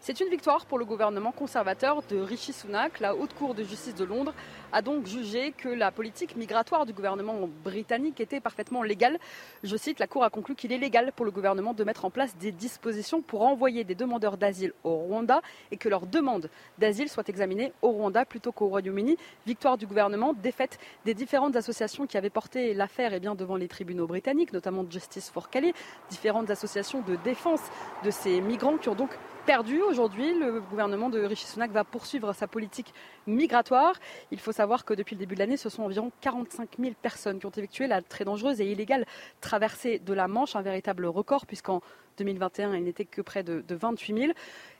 [0.01, 3.01] C'est une victoire pour le gouvernement conservateur de Rishi Sunak.
[3.01, 4.33] La Haute Cour de justice de Londres
[4.71, 9.19] a donc jugé que la politique migratoire du gouvernement britannique était parfaitement légale.
[9.61, 12.09] Je cite, la Cour a conclu qu'il est légal pour le gouvernement de mettre en
[12.09, 17.09] place des dispositions pour envoyer des demandeurs d'asile au Rwanda et que leur demande d'asile
[17.09, 19.17] soit examinée au Rwanda plutôt qu'au Royaume-Uni.
[19.45, 24.07] Victoire du gouvernement, défaite des différentes associations qui avaient porté l'affaire eh devant les tribunaux
[24.07, 25.73] britanniques, notamment Justice for Calais,
[26.09, 27.61] différentes associations de défense
[28.05, 29.11] de ces migrants qui ont donc
[29.49, 30.37] perdu aujourd'hui.
[30.37, 32.93] Le gouvernement de Rishi Sunak va poursuivre sa politique
[33.25, 33.95] migratoire.
[34.29, 37.39] Il faut savoir que depuis le début de l'année, ce sont environ 45 000 personnes
[37.39, 39.07] qui ont effectué la très dangereuse et illégale
[39.41, 41.81] traversée de la Manche, un véritable record puisqu'en
[42.19, 44.33] 2021, il n'était que près de, 28 000.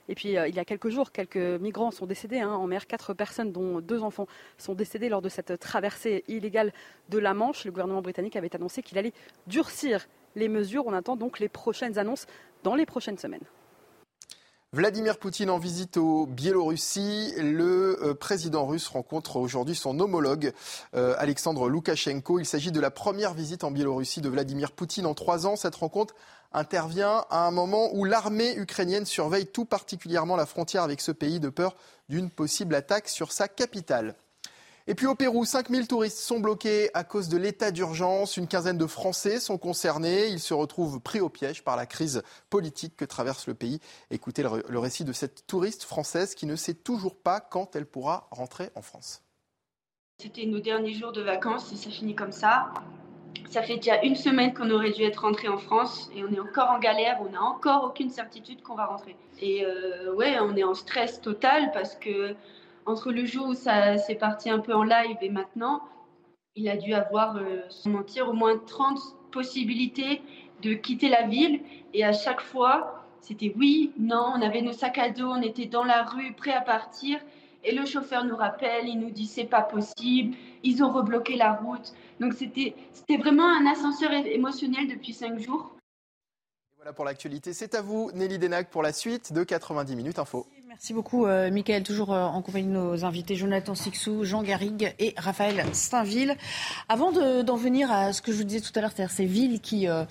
[0.08, 2.86] Et puis, euh, il y a quelques jours, quelques migrants sont décédés hein, en mer.
[2.86, 6.72] Quatre personnes, dont deux enfants, sont décédés lors de cette traversée illégale
[7.08, 7.64] de la Manche.
[7.64, 9.14] Le gouvernement britannique avait annoncé qu'il allait
[9.48, 10.06] durcir
[10.36, 10.86] les mesures.
[10.86, 12.26] On attend donc les prochaines annonces
[12.62, 13.42] dans les prochaines semaines.
[14.72, 17.34] Vladimir Poutine en visite au Biélorussie.
[17.38, 20.52] Le euh, président russe rencontre aujourd'hui son homologue
[20.94, 22.38] euh, Alexandre Loukachenko.
[22.38, 25.56] Il s'agit de la première visite en Biélorussie de Vladimir Poutine en trois ans.
[25.56, 26.14] Cette rencontre
[26.52, 31.40] intervient à un moment où l'armée ukrainienne surveille tout particulièrement la frontière avec ce pays
[31.40, 31.74] de peur
[32.08, 34.14] d'une possible attaque sur sa capitale.
[34.86, 38.36] Et puis au Pérou, 5000 touristes sont bloqués à cause de l'état d'urgence.
[38.36, 40.28] Une quinzaine de Français sont concernés.
[40.28, 43.80] Ils se retrouvent pris au piège par la crise politique que traverse le pays.
[44.10, 48.26] Écoutez le, récit de cette touriste française qui ne sait toujours pas quand elle pourra
[48.30, 49.22] rentrer en France.
[50.18, 52.72] C'était nos derniers jours de vacances et ça finit comme ça.
[53.50, 56.40] Ça fait déjà une semaine qu'on aurait dû être rentré en France et on est
[56.40, 59.16] encore en galère, on n'a encore aucune certitude qu'on va rentrer.
[59.40, 62.34] Et euh, ouais, on est en stress total parce que
[62.86, 65.82] entre le jour où ça s'est parti un peu en live et maintenant,
[66.56, 68.98] il a dû avoir, euh, sans mentir, au moins 30
[69.30, 70.22] possibilité
[70.62, 71.60] de quitter la ville.
[71.94, 75.66] Et à chaque fois, c'était oui, non, on avait nos sacs à dos, on était
[75.66, 77.18] dans la rue, prêts à partir.
[77.62, 81.52] Et le chauffeur nous rappelle, il nous dit c'est pas possible, ils ont rebloqué la
[81.52, 81.92] route.
[82.18, 82.74] Donc c'était
[83.18, 85.76] vraiment un ascenseur émotionnel depuis cinq jours.
[86.76, 87.52] voilà pour l'actualité.
[87.52, 90.46] C'est à vous, Nelly Denac, pour la suite de 90 minutes info.
[90.70, 91.82] Merci beaucoup, euh, Michael.
[91.82, 96.36] Toujours euh, en compagnie de nos invités Jonathan Sixou, Jean Garrigue et Raphaël Steinville.
[96.88, 99.60] Avant d'en venir à ce que je vous disais tout à l'heure, c'est-à-dire ces villes
[99.60, 100.04] qui euh,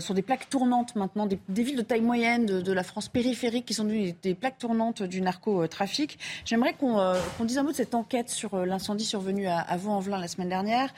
[0.00, 3.74] sont des plaques tournantes maintenant, des, villes de taille moyenne de, la France périphérique qui
[3.74, 8.30] sont devenues des, plaques tournantes du narcotrafic, j'aimerais qu'on dise un mot de cette enquête
[8.30, 10.94] sur l'incendie survenu à, Vaux-en-Velin la semaine dernière,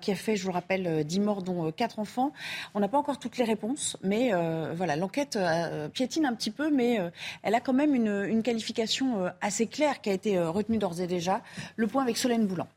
[0.00, 2.32] qui a fait, je vous le rappelle, 10 morts, dont 4 enfants.
[2.74, 4.32] On n'a pas encore toutes les réponses, mais
[4.74, 5.38] voilà, l'enquête
[5.92, 6.98] piétine un petit peu, mais
[7.42, 11.00] elle a quand même une qualification euh, assez claire qui a été euh, retenue d'ores
[11.00, 11.42] et déjà.
[11.76, 12.68] Le point avec Solène Boulan.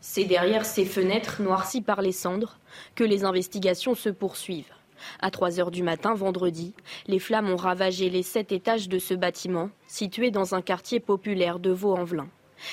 [0.00, 2.58] C'est derrière ces fenêtres noircies par les cendres
[2.94, 4.72] que les investigations se poursuivent.
[5.20, 6.74] À 3 heures du matin, vendredi,
[7.06, 11.58] les flammes ont ravagé les sept étages de ce bâtiment, situé dans un quartier populaire
[11.58, 12.28] de Vaux-en-Velin.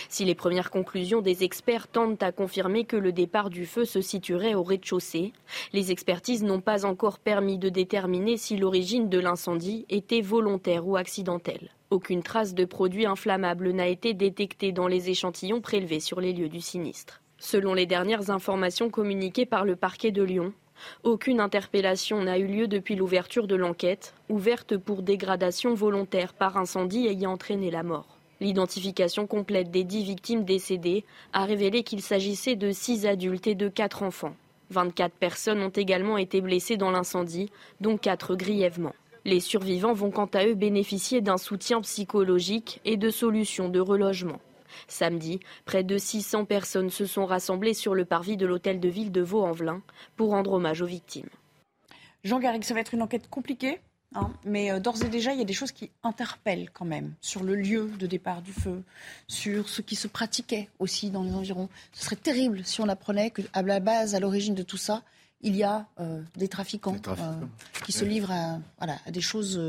[0.09, 4.01] Si les premières conclusions des experts tentent à confirmer que le départ du feu se
[4.01, 5.33] situerait au rez-de-chaussée,
[5.73, 10.95] les expertises n'ont pas encore permis de déterminer si l'origine de l'incendie était volontaire ou
[10.95, 11.71] accidentelle.
[11.89, 16.49] Aucune trace de produit inflammable n'a été détectée dans les échantillons prélevés sur les lieux
[16.49, 17.21] du sinistre.
[17.37, 20.53] Selon les dernières informations communiquées par le parquet de Lyon,
[21.03, 27.07] aucune interpellation n'a eu lieu depuis l'ouverture de l'enquête, ouverte pour dégradation volontaire par incendie
[27.07, 28.20] ayant entraîné la mort.
[28.41, 33.69] L'identification complète des dix victimes décédées a révélé qu'il s'agissait de six adultes et de
[33.69, 34.35] quatre enfants.
[34.71, 37.51] 24 personnes ont également été blessées dans l'incendie,
[37.81, 38.95] dont quatre grièvement.
[39.25, 44.39] Les survivants vont quant à eux bénéficier d'un soutien psychologique et de solutions de relogement.
[44.87, 49.11] Samedi, près de 600 personnes se sont rassemblées sur le parvis de l'hôtel de ville
[49.11, 49.83] de Vaux-en-Velin
[50.15, 51.29] pour rendre hommage aux victimes.
[52.23, 53.79] Jean Garrigue, ça va être une enquête compliquée
[54.13, 57.13] Hein, mais euh, d'ores et déjà, il y a des choses qui interpellent quand même
[57.21, 58.83] sur le lieu de départ du feu,
[59.27, 61.69] sur ce qui se pratiquait aussi dans les environs.
[61.93, 65.03] Ce serait terrible si on apprenait qu'à la base, à l'origine de tout ça,
[65.41, 67.33] il y a euh, des trafiquants, euh,
[67.85, 69.59] qui se livrent à, voilà, à des choses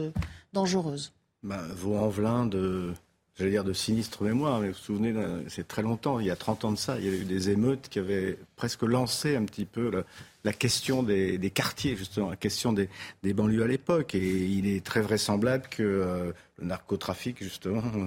[0.53, 1.13] dangereuses.
[1.45, 2.95] Bah, Vaux-en-Velin de,
[3.37, 5.15] j'allais dire de sinistre mémoire, mais vous vous souvenez,
[5.49, 7.51] c'est très longtemps, il y a 30 ans de ça, il y a eu des
[7.51, 10.05] émeutes qui avaient presque lancé un petit peu
[10.45, 12.89] la question des, quartiers, justement, la question des,
[13.23, 14.15] banlieues à l'époque.
[14.15, 17.83] Et il est très vraisemblable que euh, le narcotrafic, justement,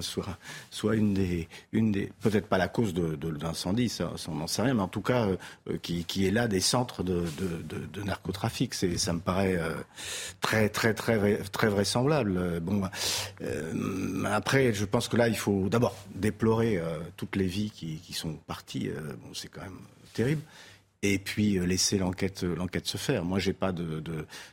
[0.70, 4.62] soit, une des, une des peut-être pas la cause de, l'incendie, ça, on n'en sait
[4.62, 5.36] rien, mais en tout cas, euh,
[5.70, 8.74] euh, qui, qui, est là des centres de, de narcotrafic.
[8.74, 9.58] C'est, ça me paraît
[10.40, 12.60] très, très, très, très vraisemblable.
[12.60, 12.82] Bon,
[14.26, 16.80] après, je pense que là, il faut d'abord déplorer
[17.16, 18.90] toutes les vies qui, qui sont parties.
[19.22, 19.78] bon, c'est quand même
[20.12, 20.42] terrible
[21.12, 23.24] et puis euh, laisser l'enquête euh, l'enquête se faire.
[23.24, 24.02] Moi, j'ai pas de,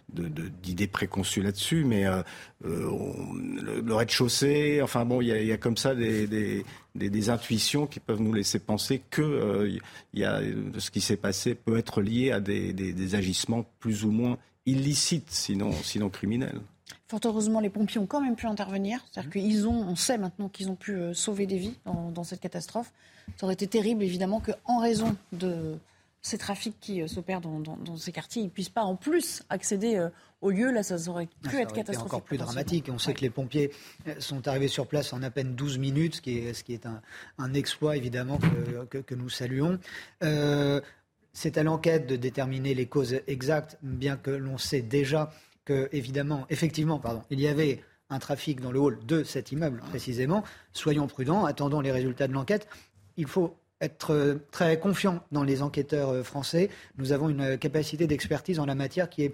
[0.09, 2.21] d'idée préconçue là-dessus, mais euh,
[2.63, 6.27] le, rez-de-chaussée, enfin bon, il y a, comme ça des,
[6.95, 9.79] des, intuitions qui peuvent nous laisser penser que
[10.13, 10.41] il y a,
[10.77, 15.71] ce qui s'est passé peut être lié à des, agissements plus ou moins illicites, sinon,
[15.83, 16.61] sinon criminels.
[17.07, 19.03] Fort heureusement, les pompiers ont quand même pu intervenir.
[19.11, 19.33] C'est-à-dire mmh.
[19.33, 22.91] qu'ils ont, on sait maintenant qu'ils ont pu sauver des vies dans, dans, cette catastrophe.
[23.37, 25.77] Ça aurait été terrible, évidemment, qu'en raison de
[26.23, 29.97] ces trafics qui euh, s'opèrent dans, ces quartiers, ils ne puissent pas en plus accéder
[29.97, 30.09] euh,
[30.41, 30.71] au lieu.
[30.71, 32.13] Là, ça aurait pu ah, être catastrophique.
[32.13, 32.89] encore plus dramatique.
[32.89, 33.71] On sait que les pompiers
[34.07, 36.73] euh, sont arrivés sur place en à peine 12 minutes, ce qui est, ce qui
[36.73, 38.39] est un, exploit évidemment
[38.89, 39.77] que, nous saluons.
[41.33, 45.31] c'est à l'enquête de déterminer les causes exactes, bien que l'on sait déjà
[45.65, 49.81] que, évidemment, effectivement, pardon, il y avait un trafic dans le hall de cet immeuble
[49.89, 50.43] précisément.
[50.71, 52.67] Soyons prudents, attendons les résultats de l'enquête.
[53.17, 56.69] Il faut être euh, très confiant dans les enquêteurs euh, français.
[56.97, 59.33] Nous avons une euh, capacité d'expertise en la matière qui est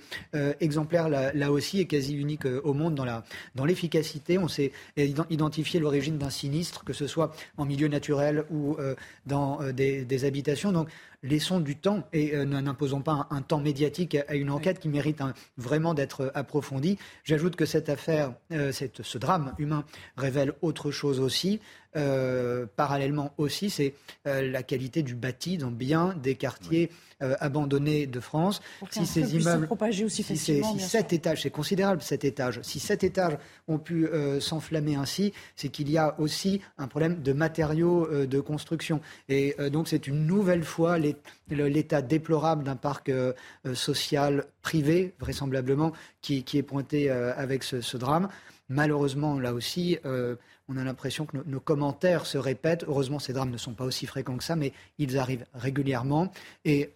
[0.59, 3.23] exemplaire là, aussi et quasi unique au monde dans, la,
[3.55, 4.37] dans l'efficacité.
[4.37, 8.77] On sait identifier l'origine d'un sinistre, que ce soit en milieu naturel ou
[9.25, 10.71] dans des, des, habitations.
[10.71, 10.89] Donc
[11.23, 15.21] laissons du temps et euh, n'imposons pas un, temps médiatique à, une enquête qui mérite
[15.57, 16.97] vraiment d'être approfondie.
[17.23, 19.83] J'ajoute que cette affaire, euh, ce drame humain
[20.17, 21.59] révèle autre chose aussi.
[21.95, 28.61] Euh, parallèlement aussi, c'est la qualité du bâti dans bien des quartiers abandonnés de France.
[28.91, 29.67] si ces immeubles,
[30.05, 32.61] aussi si, si sept étages, c'est considérable cet étage.
[32.61, 33.37] Si sept étages
[33.67, 34.07] ont pu
[34.39, 39.01] s'enflammer ainsi, c'est qu'il y a aussi un problème de matériaux de construction.
[39.27, 41.08] Et donc c'est une nouvelle fois les
[41.49, 43.33] l'état déplorable d'un parc euh,
[43.65, 48.29] euh, social privé, vraisemblablement, qui, est pointé euh, avec ce, drame.
[48.69, 52.85] Malheureusement, là aussi, on a l'impression que nos, commentaires se répètent.
[52.87, 56.31] Heureusement, ces drames ne sont pas aussi fréquents que ça, mais ils arrivent régulièrement.
[56.65, 56.91] Et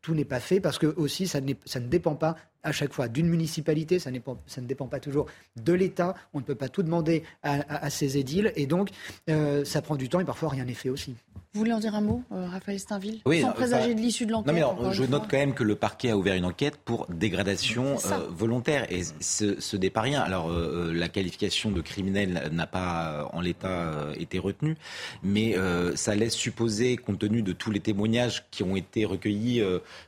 [0.00, 3.08] tout n'est pas fait parce que aussi ça, ça ne dépend pas à chaque fois
[3.08, 4.10] d'une municipalité, ça,
[4.46, 8.16] ça, ne dépend pas toujours de l'État, on ne peut pas tout demander à, ces
[8.16, 8.90] édiles et donc
[9.26, 11.16] ça prend du temps et parfois rien n'est fait aussi.
[11.58, 14.30] Vous voulez en dire un mot, euh, Raphaël Steinville oui, Sans présager de l'issue de
[14.30, 17.06] l'enquête Non, mais je note quand même que le parquet a ouvert une enquête pour
[17.08, 17.96] dégradation
[18.30, 18.86] volontaire.
[18.92, 20.20] Et ce, n'est pas rien.
[20.20, 24.76] Alors la qualification de criminel n'a pas en l'état été retenue,
[25.24, 25.56] mais
[25.96, 29.60] ça laisse supposer, compte tenu de tous les témoignages qui ont été recueillis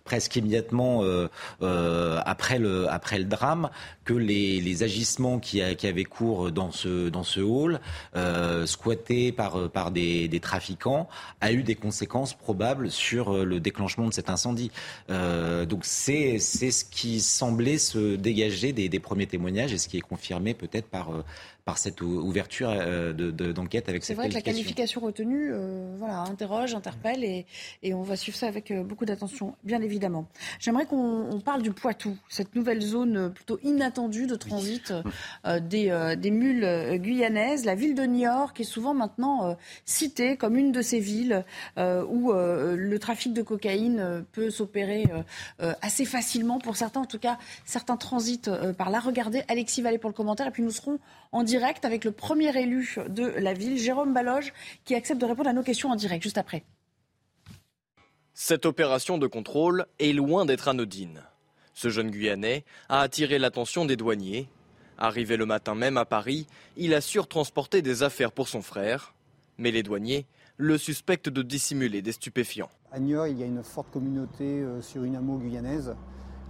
[0.05, 1.03] presque immédiatement
[1.61, 3.71] après le, après le drame,
[4.05, 7.81] que les, les agissements qui, qui, avaient cours dans ce, dans ce hall,
[8.15, 11.09] euh, squattés par, par des, des, trafiquants,
[11.41, 14.71] a eu des conséquences probables sur euh, le déclenchement de cet incendie.
[15.09, 19.97] Euh, donc c'est ce qui semblait se dégager des, des, premiers témoignages et ce qui
[19.97, 21.25] est confirmé peut-être par, euh,
[21.71, 24.17] par cette ouverture euh, d'enquête avec cette qualification.
[24.17, 27.47] C'est vrai que la qualification retenue euh, voilà, interroge, interpelle et,
[27.85, 30.27] et, on va suivre ça avec euh, beaucoup d'attention, bien évidemment.
[30.59, 34.93] J'aimerais qu'on parle du Poitou, cette nouvelle zone plutôt inattendue de transit
[35.45, 37.65] des, des, mules guyanaises.
[37.65, 41.45] La ville de Niort, qui est souvent maintenant citée comme une de ces villes
[41.77, 45.05] où le trafic de cocaïne peut s'opérer
[45.59, 48.99] assez facilement pour certains, en tout cas certains transitent par là.
[48.99, 50.99] Regardez Alexis Vallée pour le commentaire et puis nous serons
[51.33, 54.53] en direct avec le premier élu de la ville, Jérôme Baloge,
[54.85, 56.65] qui accepte de répondre à nos questions en direct juste après.
[58.35, 61.23] Cette opération de contrôle est loin d'être anodine.
[61.75, 64.49] Ce jeune Guyanais a attiré l'attention des douaniers.
[64.99, 66.47] Arrivé le matin même à Paris,
[66.77, 69.15] il assure transporter des affaires pour son frère.
[69.59, 72.71] Mais les douaniers le suspectent de dissimuler des stupéfiants.
[72.93, 75.95] À Niort, il y a une forte communauté euh, sur une amour guyanaise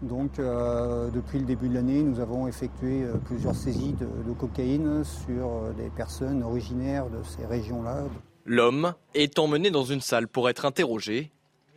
[0.03, 5.05] donc euh, depuis le début de l'année, nous avons effectué euh, plusieurs saisies de, cocaïne
[5.05, 8.05] sur euh, des personnes originaires de ces régions-là.
[8.47, 11.31] L'homme est emmené dans une salle pour être interrogé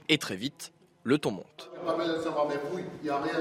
[0.07, 0.71] et très vite,
[1.03, 1.71] le ton monte.
[3.01, 3.33] Il y a rien.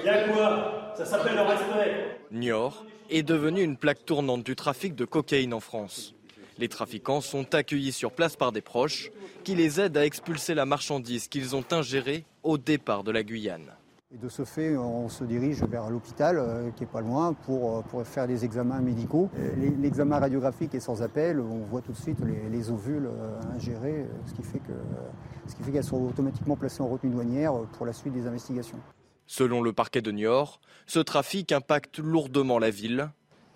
[0.00, 0.92] Il y a quoi?
[0.96, 2.18] Ça s'appelle le respect.
[2.32, 6.14] Niort est devenu une plaque tournante du trafic de cocaïne en France.
[6.58, 9.10] Les trafiquants sont accueillis sur place par des proches
[9.44, 13.72] qui les aident à expulser la marchandise qu'ils ont ingérée au départ de la Guyane.
[14.10, 17.76] Et de ce fait, on se dirige vers l'hôpital, euh, qui est pas loin, pour,
[17.76, 19.30] euh, pour faire des examens médicaux.
[19.58, 22.18] L'examen radiographique est sans appel, on voit tout de suite
[22.50, 27.84] les, ovules euh, ingérés, ce qui fait qu'elles sont automatiquement placées en retenue douanière pour
[27.84, 28.78] la suite des investigations.
[29.26, 33.10] Selon le parquet de Niort, ce trafic impacte lourdement la ville.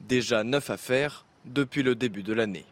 [0.07, 2.66] Déjà neuf affaires depuis le début de l'année.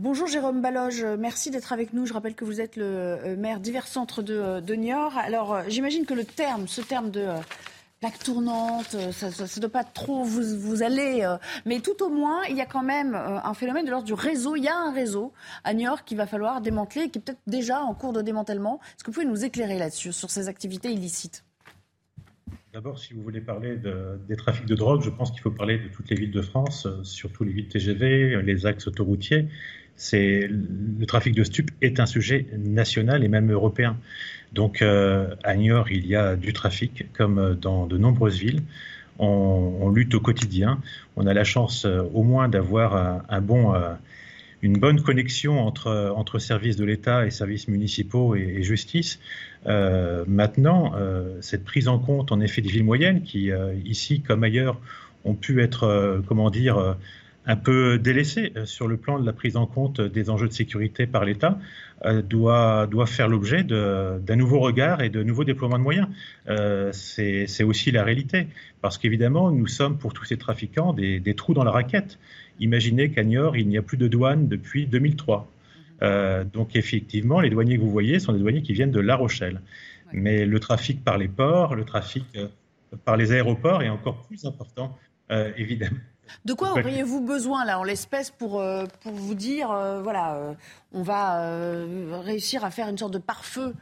[0.00, 2.06] Bonjour Jérôme Baloge, merci d'être avec nous.
[2.06, 5.18] Je rappelle que vous êtes le euh, maire divers centres de, euh, de Niort.
[5.18, 7.26] Alors euh, j'imagine que le terme, ce terme de
[7.98, 11.28] plaque tournante, ça ne doit pas trop vous, vous aller,
[11.66, 14.54] mais tout au moins, il y a quand même un phénomène de l'ordre du réseau.
[14.54, 15.32] Il y a un réseau
[15.64, 18.78] à Niort qu'il va falloir démanteler et qui est peut-être déjà en cours de démantèlement.
[18.94, 21.44] Est-ce que vous pouvez nous éclairer là-dessus, sur ces activités illicites?
[22.72, 23.76] D'abord, si vous voulez parler
[24.28, 26.86] des trafics de drogue, je pense qu'il faut parler de toutes les villes de France,
[27.02, 29.48] surtout les villes TGV, les axes autoroutiers
[29.98, 33.98] c'est le trafic de stupes est un sujet national et même européen.
[34.52, 38.62] Donc euh, à Niort, il y a du trafic comme dans de nombreuses villes.
[39.18, 40.80] On, lutte au quotidien.
[41.16, 43.94] On a la chance euh, au moins d'avoir euh,
[44.62, 49.18] une bonne connexion entre, entre services de l'État et services municipaux et, justice.
[49.66, 50.94] maintenant,
[51.40, 53.52] cette prise en compte en effet des villes moyennes qui,
[53.84, 54.80] ici comme ailleurs,
[55.24, 56.96] ont pu être, comment dire,
[57.48, 60.52] un peu délaissé euh, sur le plan de la prise en compte des enjeux de
[60.52, 61.58] sécurité par l'État,
[62.04, 66.08] euh, doit, doit faire l'objet d'un nouveau regard et de nouveaux déploiements de moyens.
[66.48, 68.48] Euh, c'est aussi la réalité,
[68.82, 72.18] parce qu'évidemment, nous sommes pour tous ces trafiquants des, des trous dans la raquette.
[72.60, 75.50] Imaginez qu'à Niort, il n'y a plus de douane depuis 2003.
[76.52, 79.62] donc effectivement, les douaniers que vous voyez sont des douaniers qui viennent de La Rochelle.
[80.12, 82.24] Mais le trafic par les ports, le trafic
[83.04, 84.96] par les aéroports est encore plus important,
[85.56, 85.98] évidemment.
[86.44, 90.54] De quoi auriez-vous besoin, là, en l'espèce, pour, euh, pour vous dire, euh, voilà, euh,
[90.92, 91.82] on va
[92.20, 93.74] réussir à faire une sorte de pare-feu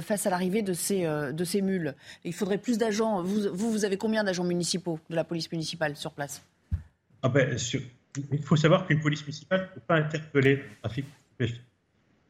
[0.00, 1.94] face à l'arrivée de ces, de ces mules?
[2.24, 3.22] Il faudrait plus d'agents.
[3.22, 6.42] Vous, vous, avez combien d'agents municipaux de la police municipale sur place?
[7.22, 7.58] Ah ben,
[8.32, 11.04] Il faut savoir qu'une police municipale ne peut pas interpeller le trafic.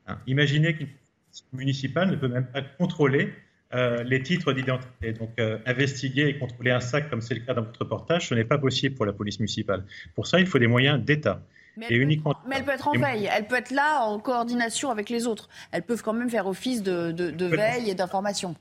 [0.08, 3.32] Hein, imaginez qu'une police municipale ne peut même pas contrôler
[3.74, 5.12] euh, les titres d'identité.
[5.12, 8.34] Donc, euh, investiguer et contrôler un sac, comme c'est le cas dans votre reportage, ce
[8.34, 9.84] n'est pas possible pour la police municipale.
[10.14, 11.42] Pour ça, il faut des moyens d'État.
[11.76, 12.32] Mais, elle uniquement...
[12.32, 15.26] peut, mais elle peut être en veille, elle peut être là en coordination avec les
[15.26, 15.48] autres.
[15.72, 17.12] Elles peuvent quand même faire office de,
[17.44, 18.54] veille et d'information.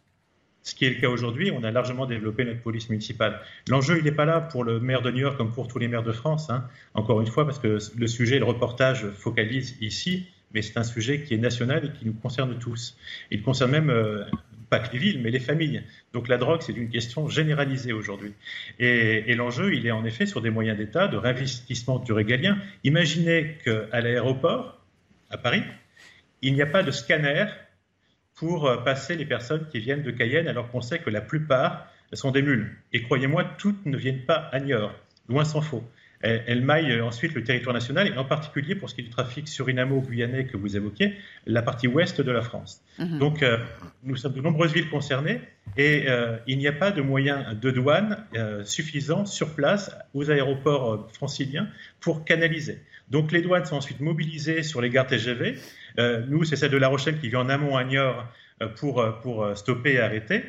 [0.63, 3.39] Ce qui est le cas aujourd'hui, on a largement développé notre police municipale.
[3.69, 5.87] L'enjeu, il n'est pas là pour le maire de New York comme pour tous les
[5.87, 6.67] maires de France, hein.
[6.95, 11.21] encore une fois, parce que le sujet, le reportage focalise ici, mais c'est un sujet
[11.21, 12.97] qui est national et qui nous concerne tous.
[13.29, 13.91] Il concerne même
[14.79, 15.83] pas les villes, mais les familles.
[16.13, 18.33] Donc la drogue, c'est une question généralisée aujourd'hui.
[18.79, 22.57] Et, l'enjeu, il est en effet sur des moyens d'État, de réinvestissement du régalien.
[22.83, 24.81] Imaginez qu'à l'aéroport,
[25.29, 25.63] à Paris,
[26.41, 27.45] il n'y a pas de scanner
[28.35, 31.87] pour euh, passer les personnes qui viennent de Cayenne, alors qu'on sait que la plupart
[32.13, 32.75] sont des mules.
[32.93, 34.93] Et croyez-moi, toutes ne viennent pas à Niort,
[35.29, 35.83] loin s'en faut
[36.25, 39.09] elle, maille euh, ensuite le territoire national, et en particulier pour ce qui est du
[39.09, 41.15] trafic surinamo-guyanais que vous évoquiez,
[41.45, 42.81] la partie ouest de la France.
[42.99, 43.19] Mhm.
[43.19, 43.57] Donc, euh,
[44.03, 45.41] nous sommes de nombreuses villes concernées,
[45.77, 48.17] et euh, il n'y a pas de moyens de douane
[48.63, 51.67] suffisants sur place aux aéroports franciliens
[51.99, 52.79] pour canaliser.
[53.09, 55.57] Donc, les douanes sont ensuite mobilisées sur les gares TGV.
[56.27, 58.25] nous, c'est celle de La Rochelle qui vient en amont à Niort
[58.77, 60.43] pour, pour stopper et arrêter.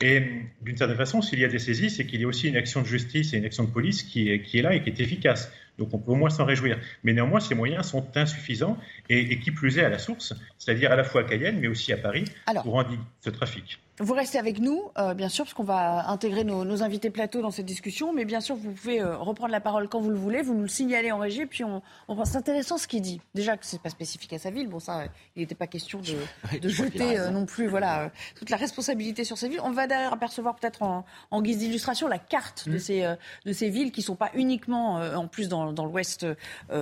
[0.00, 0.22] Et
[0.62, 2.82] d'une certaine façon, s'il y a des saisies, c'est qu'il y a aussi une action
[2.82, 5.52] de justice et une action de police qui est, là et qui est efficace.
[5.78, 6.78] Donc on peut au moins s'en réjouir.
[7.02, 10.96] Mais néanmoins, ces moyens sont insuffisants et, qui plus est à la source, c'est-à-dire à
[10.96, 12.24] la fois à Cayenne, mais aussi à Paris,
[12.62, 13.80] pour endiguer ce trafic.
[14.00, 17.52] Vous restez avec nous, euh, bien sûr, parce qu'on va intégrer nos, invités plateau dans
[17.52, 18.12] cette discussion.
[18.12, 20.42] Mais bien sûr, vous pouvez euh, reprendre la parole quand vous le voulez.
[20.42, 23.20] Vous nous le signalez en régie, puis on, on c'est intéressant ce qu'il dit.
[23.34, 24.66] Déjà que c'est pas spécifique à sa ville.
[24.66, 25.04] Bon, ça,
[25.36, 29.38] il n'était pas question de, de jeter euh, non plus, voilà, toute la responsabilité sur
[29.38, 29.60] ces villes.
[29.62, 32.78] On va d'ailleurs apercevoir peut-être en, en, guise d'illustration la carte de mmh.
[32.80, 33.14] ces
[33.44, 36.26] de ces villes qui sont pas uniquement en plus dans, dans l'Ouest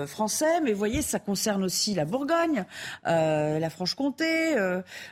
[0.06, 2.64] français, mais vous voyez, ça concerne aussi la Bourgogne,
[3.04, 4.56] la Franche-Comté,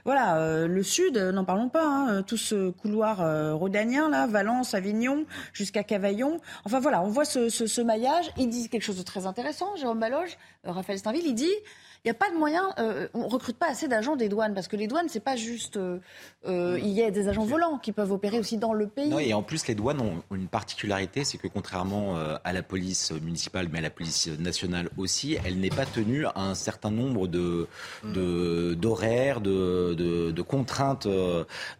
[0.04, 1.16] voilà, le Sud.
[1.16, 1.80] N'en parlons pas.
[1.84, 6.40] Hein, euh, tout ce couloir euh, rhodanien, là, Valence, Avignon, jusqu'à Cavaillon.
[6.64, 8.30] Enfin voilà, on voit ce, maillage.
[8.36, 11.54] Il dit quelque chose de très intéressant, Jérôme Baloge, euh, Raphaël Steinville, il dit
[12.05, 14.68] il n'y a pas de moyen, euh, on recrute pas assez d'agents des douanes, parce
[14.68, 15.76] que les douanes, c'est pas juste.
[15.76, 15.98] Euh,
[16.46, 19.11] euh, il y a des agents volants qui peuvent opérer aussi dans le pays.
[19.11, 23.12] Non, et en plus, les douanes ont une particularité, c'est que contrairement à la police
[23.12, 27.28] municipale, mais à la police nationale aussi, elle n'est pas tenue à un certain nombre
[27.28, 27.68] de,
[28.74, 31.07] d'horaires, de, de, de, contraintes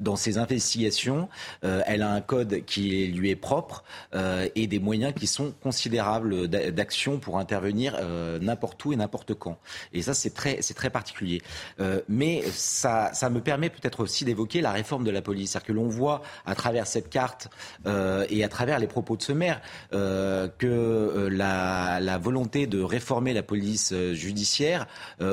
[0.01, 1.29] dans ses investigations.
[1.63, 7.19] elle a un code qui lui est propre et des moyens qui sont considérables d'action
[7.19, 7.99] pour intervenir
[8.41, 9.59] n'importe où et n'importe quand.
[9.93, 11.43] Et ça, c'est très, particulier.
[11.81, 15.51] Euh, mais ça, me permet peut-être aussi d'évoquer la réforme de la police.
[15.51, 17.49] C'est-à-dire que l'on voit à travers cette carte
[17.87, 19.61] euh, et à travers les propos de ce maire
[19.93, 24.87] euh, que la, volonté de réformer la police judiciaire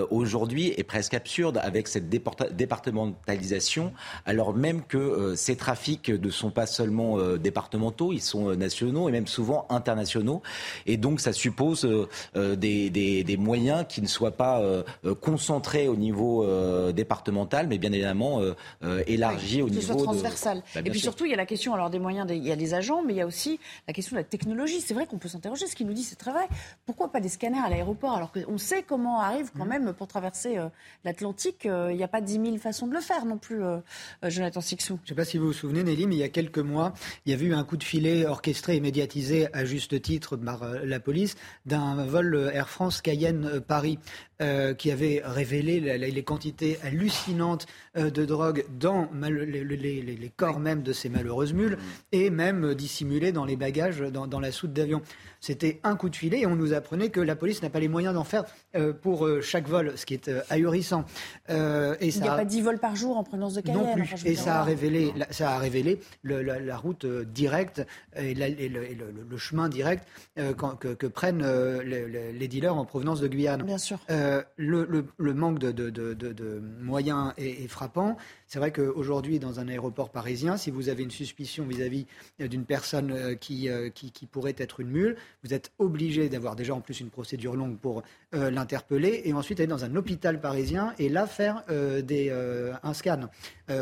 [0.10, 3.94] aujourd'hui est presque absurde avec cette départementalisation,
[4.26, 9.28] alors même que ces trafics ne sont pas seulement départementaux, ils sont nationaux et même
[9.28, 10.42] souvent internationaux.
[10.86, 11.88] Et donc, ça suppose
[12.36, 14.62] des, moyens qui ne soient pas
[15.22, 18.42] concentré au niveau euh, départemental, mais bien évidemment
[19.08, 20.64] élargi au niveau transversal.
[20.74, 22.56] Bah, et puis surtout, il y a la question alors des moyens, il y a
[22.56, 24.82] des agents, mais il y a aussi la question de la technologie.
[24.82, 25.68] C'est vrai qu'on peut s'interroger.
[25.68, 26.48] Ce qu'il nous dit, c'est très vrai.
[26.86, 29.70] Pourquoi pas des scanners à l'aéroport alors qu'on sait comment arrive quand mmh.
[29.70, 30.58] même pour traverser
[31.04, 31.66] l'Atlantique.
[31.66, 33.62] Il n'y a pas 10 000 façons de le faire non plus,
[34.24, 35.00] Jonathan Sixou.
[35.04, 36.94] Je ne sais pas si vous vous souvenez, Nelly, mais il y a quelques mois,
[37.26, 40.66] il y a eu un coup de filet orchestré et médiatisé à juste titre par
[40.84, 44.00] la police d'un vol Air France Cayenne-Paris.
[44.40, 47.66] Euh, qui avait révélé les quantités hallucinantes
[47.98, 51.80] euh, de drogue dans les, corps même de ces malheureuses mules
[52.12, 55.02] et même dissimulées dans les bagages, dans, dans la soute d'avion.
[55.48, 57.88] C'était un coup de filet et on nous apprenait que la police n'a pas les
[57.88, 58.44] moyens d'en faire
[58.76, 61.06] euh, pour euh, chaque vol, ce qui est euh, ahurissant.
[61.48, 63.82] Il n'y a, pas 10 vols par jour en provenance de Cayenne.
[63.82, 64.14] Non plus.
[64.26, 67.88] et ça a, révélé, ça a révélé la, route directe
[68.18, 71.46] et, le, chemin direct que, prennent
[71.82, 73.64] les, dealers en provenance de Guyane.
[73.64, 74.00] Bien sûr.
[74.10, 78.18] le, manque de, moyens est frappant.
[78.48, 82.06] C'est vrai qu'aujourd'hui, dans un aéroport parisien, si vous avez une suspicion vis-à-vis
[82.40, 86.30] euh, d'une personne euh, qui, euh, qui, qui, pourrait être une mule, vous êtes obligé
[86.30, 90.42] d'avoir déjà en plus une procédure longue pour l'interpeller et ensuite aller dans un hôpital
[90.42, 91.64] parisien et là faire
[92.04, 92.30] des,
[92.84, 93.30] un scan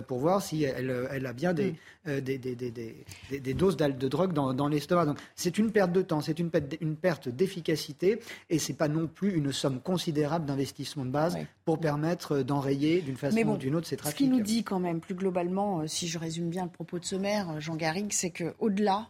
[0.07, 1.74] pour voir si elle, elle a bien des,
[2.06, 2.20] mm.
[2.22, 3.06] des, des, des,
[3.39, 5.06] des, doses de drogue dans, dans l'estomac.
[5.06, 6.49] Donc c'est une perte de temps, c'est une,
[6.82, 11.80] une perte d'efficacité et c'est pas non plus une somme considérable d'investissement de base pour
[11.80, 14.30] permettre d'enrayer d'une façon ou d'une autre ces trafics
[14.66, 17.60] quand même, plus globalement, euh, si je résume bien le propos de ce maire, euh,
[17.60, 19.10] Jean Garrigue, c'est qu'au-delà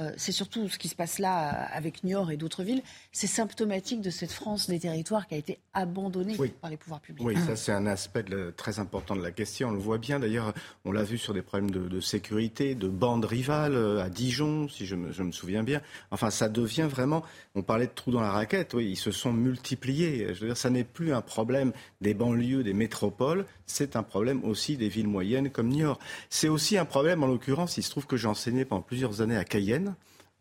[0.00, 2.82] euh, c'est surtout ce qui se passe là avec Niort et d'autres villes.
[3.10, 7.26] C'est symptomatique de cette France des territoires qui a été abandonnée par les pouvoirs publics.
[7.26, 8.24] Oui, ça c'est un aspect
[8.56, 9.68] très important de la question.
[9.68, 13.24] On le voit bien d'ailleurs, on l'a vu sur des problèmes de, sécurité, de bandes
[13.24, 15.80] rivales euh, à Dijon, si je me, souviens bien.
[16.10, 17.24] Enfin, ça devient vraiment,
[17.54, 20.32] on parlait de trous dans la raquette, oui, ils se sont multipliés.
[20.34, 24.44] Je veux dire, ça n'est plus un problème des banlieues, des métropoles, c'est un problème
[24.44, 25.98] aussi des villes moyennes comme Niort.
[26.30, 29.36] C'est aussi un problème, en l'occurrence, il se trouve que j'ai enseigné pendant plusieurs années
[29.36, 29.87] à Cayenne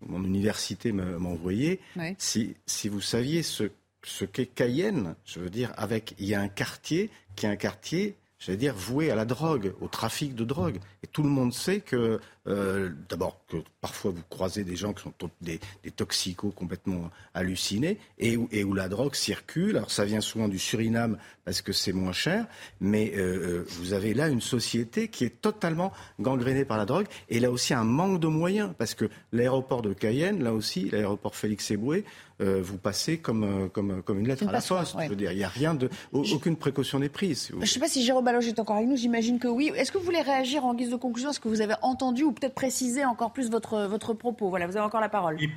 [0.06, 1.80] mon université m'a envoyé.
[2.18, 3.72] Si, si, vous saviez ce,
[4.04, 5.16] ce qu'est Cayenne.
[5.26, 8.76] Je veux dire, avec il y a un quartier qui est un quartier j'allais dire,
[8.76, 10.80] voué à la drogue, au trafic de drogue.
[11.04, 15.04] Et tout le monde sait que, euh, d'abord, que parfois vous croisez des gens qui
[15.04, 19.78] sont des, des toxicos complètement hallucinés et où, et où, la drogue circule.
[19.78, 22.46] Alors ça vient souvent du Suriname parce que c'est moins cher,
[22.80, 27.08] mais euh, euh, vous avez là une société qui est totalement gangrénée par la drogue
[27.30, 31.36] et là aussi un manque de moyens parce que l'aéroport de Cayenne, là aussi, l'aéroport
[31.36, 32.06] Félix Éboué,
[32.40, 34.94] euh, vous passez comme, comme, comme une lettre une à la poste.
[34.96, 35.06] Ouais.
[35.06, 37.50] Je veux dire, il n'y a rien de, aucune précaution n'est prise.
[37.52, 39.72] Je ne sais pas si Jérôme Baloge est encore avec nous, j'imagine que oui.
[39.76, 42.32] Est-ce que vous voulez réagir en guise de conclusion Est-ce que vous avez entendu ou
[42.40, 45.38] peut-être préciser encore plus votre, votre propos Voilà, vous avez encore la parole.
[45.40, 45.50] Oui.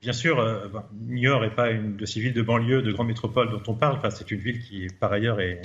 [0.00, 0.68] Bien sûr, euh,
[1.08, 3.74] New York n'est pas une de ces villes de banlieue, de grande métropole dont on
[3.74, 3.96] parle.
[3.96, 5.60] Enfin, c'est une ville qui, par ailleurs, est,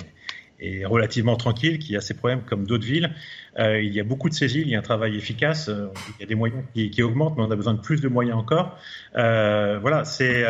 [0.60, 3.14] est relativement tranquille, qui a ses problèmes comme d'autres villes.
[3.60, 6.22] Euh, il y a beaucoup de îles, il y a un travail efficace, euh, il
[6.22, 8.78] y a des moyens qui, augmentent, mais on a besoin de plus de moyens encore.
[9.16, 10.46] Euh, voilà, c'est,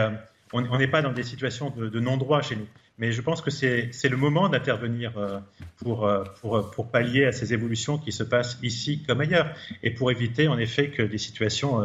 [0.53, 2.67] on n'est pas dans des situations de non-droit chez nous.
[3.03, 5.37] Mais je pense que c'est le moment d'intervenir euh,
[5.75, 10.09] pour, pour, pour, pallier à ces évolutions qui se passent ici comme ailleurs et pour
[10.09, 11.83] éviter en effet que des situations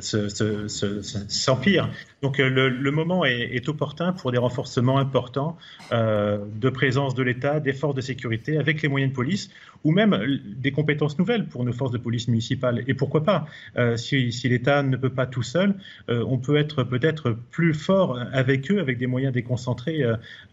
[0.00, 1.90] s'empire.
[2.22, 5.56] Donc le, moment est, opportun pour des renforcements importants
[5.92, 9.50] euh, de présence de l'État, des forces de sécurité avec les moyens de police
[9.84, 12.82] ou même des compétences nouvelles pour nos forces de police municipales.
[12.88, 15.74] Et pourquoi pas euh, Si, l'État ne peut pas tout seul,
[16.08, 20.02] euh, on peut être peut-être plus fort avec eux, avec des moyens déconcentrés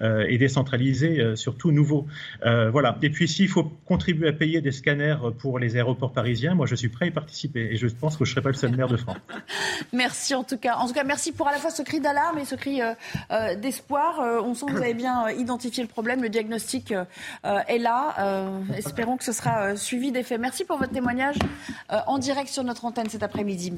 [0.02, 2.08] euh, et décentralisés, surtout nouveaux.
[2.44, 2.98] voilà.
[3.02, 6.76] Et puis s'il faut contribuer à payer des scanners pour les aéroports parisiens, moi je
[6.76, 7.70] suis prêt à y participer.
[7.72, 9.18] Et je pense que je ne serai pas le seul maire de France.
[9.94, 10.76] Merci en tout cas.
[10.76, 12.94] En tout cas, merci pour à la fois ce cri d'alarme et ce cri euh,
[13.32, 14.20] euh, d'espoir.
[14.20, 16.22] Euh, on sent que vous avez bien identifié le problème.
[16.22, 16.94] Le diagnostic
[17.44, 18.52] est là.
[18.76, 20.38] espérons que ce sera suivi d'effet.
[20.38, 21.38] Merci pour votre témoignage
[21.90, 23.74] en direct sur notre antenne cet après-midi.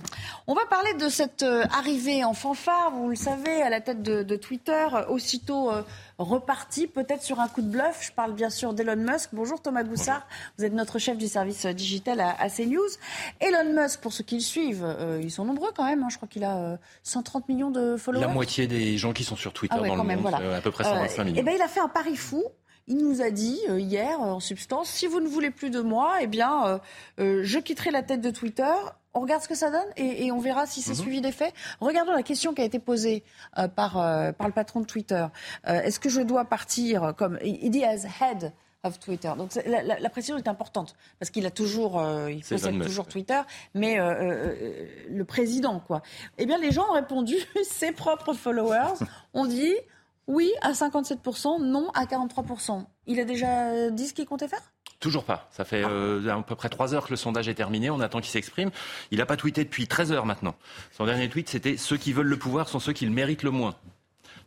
[0.47, 4.23] On va parler de cette arrivée en fanfare, vous le savez, à la tête de,
[4.23, 5.71] de Twitter, aussitôt
[6.17, 7.99] reparti, peut-être sur un coup de bluff.
[8.01, 9.29] Je parle bien sûr d'Elon Musk.
[9.33, 10.25] Bonjour Thomas Goussard,
[10.57, 12.81] vous êtes notre chef du service digital à, à CNews.
[13.39, 16.03] Elon Musk, pour ceux qui le suivent, euh, ils sont nombreux quand même.
[16.03, 16.07] Hein.
[16.09, 18.25] Je crois qu'il a euh, 130 millions de followers.
[18.25, 20.57] La moitié des gens qui sont sur Twitter ah ouais, dans le même, monde, voilà.
[20.57, 21.37] à peu près 125 euh, millions.
[21.37, 22.43] Et ben, il a fait un pari fou.
[22.87, 26.17] Il nous a dit euh, hier, en substance, si vous ne voulez plus de moi,
[26.21, 26.77] eh bien, euh,
[27.19, 28.73] euh, je quitterai la tête de Twitter.
[29.13, 30.95] On regarde ce que ça donne et, et on verra si c'est Mhm.
[30.95, 31.01] mm -hmm.
[31.03, 31.53] suivi des faits.
[31.79, 33.23] Regardons la question qui a été posée
[33.57, 35.25] euh, par, euh, par le patron de Twitter.
[35.67, 38.51] Euh, Est-ce que je dois partir comme il dit as head
[38.85, 39.31] of Twitter.
[39.37, 43.07] Donc la, la, la, précision est importante parce qu'il a toujours, euh, il possède toujours
[43.07, 43.39] Twitter,
[43.73, 46.01] mais euh, euh, le président quoi.
[46.37, 48.95] Eh bien, les gens ont répondu, ses propres followers
[49.33, 49.73] ont dit
[50.27, 52.85] oui à 57%, non à 43%.
[53.07, 54.61] Il a déjà dit ce qu'il comptait faire?
[54.99, 55.49] Toujours pas.
[55.51, 57.89] Ça fait euh, à peu près 3 heures que le sondage est terminé.
[57.89, 58.71] On attend qu'il s'exprime.
[59.11, 60.55] Il n'a pas tweeté depuis 13 heures maintenant.
[60.91, 63.51] Son dernier tweet, c'était ceux qui veulent le pouvoir sont ceux qui le méritent le
[63.51, 63.75] moins.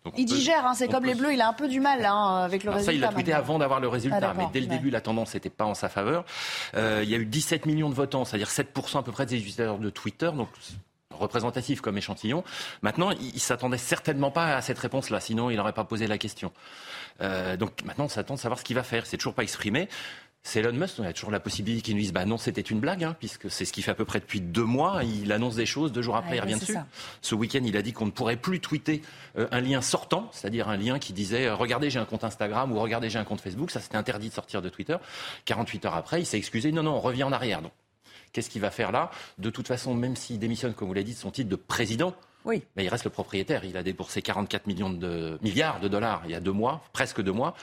[0.07, 1.09] Donc il digère, hein, c'est comme peut...
[1.09, 2.93] les Bleus, il a un peu du mal hein, avec le Alors résultat.
[2.93, 3.45] Ça, il l'a tweeté maintenant.
[3.45, 5.89] avant d'avoir le résultat, Ah, mais dès le début, la tendance n'était pas en sa
[5.89, 6.24] faveur.
[6.77, 9.37] Euh, il y a eu 17 millions de votants, c'est-à-dire 7% à peu près des
[9.37, 10.49] utilisateurs de Twitter, donc
[11.19, 12.45] représentatif comme échantillon.
[12.83, 16.19] Maintenant, il, il s'attendait certainement pas à cette réponse-là, sinon il n'aurait pas posé la
[16.19, 16.53] question.
[17.21, 19.07] Euh, donc maintenant, on s'attend de savoir ce qu'il va faire.
[19.07, 19.89] C'est toujours pas exprimé.
[20.43, 22.79] C'est Elon Musk, on a toujours la possibilité qu'il nous dise bah non, c'était une
[22.79, 25.03] blague, hein, puisque c'est ce qu'il fait à peu près depuis deux mois.
[25.03, 26.75] Il annonce des choses, deux jours après, il revient dessus.
[26.75, 26.87] ça.
[27.21, 29.03] Ce week-end, il a dit qu'on ne pourrait plus tweeter
[29.39, 32.71] euh, un lien sortant, c'est-à-dire un lien qui disait euh, regardez, j'ai un compte Instagram
[32.71, 33.73] ou regardez, j'ai un compte Facebook.
[33.73, 34.97] Ça, c'était interdit de sortir de Twitter.
[35.47, 36.71] 48 heures après, il s'est excusé.
[36.71, 37.61] Non, non, on revient en arrière.
[37.61, 37.73] Donc,
[38.37, 39.11] qu'est-ce qu'il va faire là?
[39.39, 42.14] De toute façon, même s'il démissionne, comme vous l'avez dit, de son titre de président,
[42.45, 42.62] oui.
[42.76, 43.64] mais il reste le propriétaire.
[43.64, 47.22] Il a déboursé 44 millions de milliards de dollars il y a deux mois, presque
[47.22, 47.55] deux mois.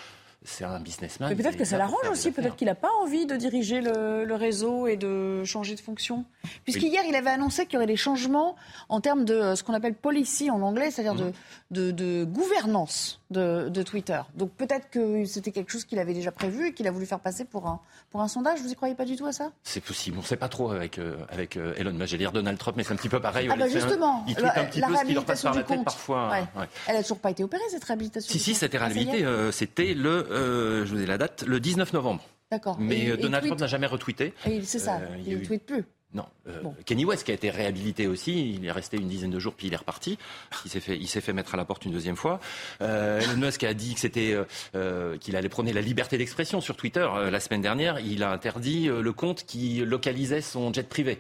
[0.45, 1.29] C'est un businessman.
[1.29, 4.35] Mais peut-être que ça l'arrange aussi, peut-être qu'il n'a pas envie de diriger le, le
[4.35, 6.25] réseau et de changer de fonction.
[6.65, 8.55] Puisqu'hier, il avait annoncé qu'il y aurait des changements
[8.89, 11.31] en termes de euh, ce qu'on appelle policy en anglais, c'est-à-dire Mhm.
[11.71, 14.19] de, de, de gouvernance de, de Twitter.
[14.35, 17.19] Donc peut-être que c'était quelque chose qu'il avait déjà prévu et qu'il a voulu faire
[17.19, 17.79] passer pour un,
[18.11, 18.59] pour un sondage.
[18.61, 19.51] Vous y croyez pas du tout à ça?
[19.63, 20.17] C'est possible.
[20.17, 22.07] On ne sait pas trop avec, euh, avec euh, Elon Musk.
[22.11, 23.47] J'allais dire Donald Trump, mais c'est un petit peu pareil.
[23.51, 25.53] Ah bah un- justement, il tweet un petit la peu ce qui leur passe par
[25.55, 26.29] la tête parfois.
[26.29, 26.43] Ouais.
[26.61, 26.67] ouais.
[26.87, 29.25] Elle a toujours pas été opérée, cette réhabilitation Si, si, c'était réhabilité.
[29.25, 32.23] euh, c'était le, euh, je vous ai la date, le 19 novembre.
[32.51, 32.77] D'accord.
[32.79, 34.33] Mais Et- euh, et Donald tweet- Trump n'a jamais retweeté.
[34.45, 35.83] Et C'est ça, Euh, il ne eu- tweete plus.
[36.13, 39.39] Non, euh, Kenny West qui a été réhabilité aussi, il est resté une dizaine de
[39.39, 40.19] jours puis il est reparti.
[40.63, 42.39] Il s'est fait, il s'est fait mettre à la porte une deuxième fois.
[42.81, 44.37] Euh, Elon Musk a dit que c'était,
[44.75, 47.99] euh, qu'il allait prôner la liberté d'expression sur Twitter la semaine dernière.
[47.99, 51.19] Il a interdit le compte qui localisait son jet privé.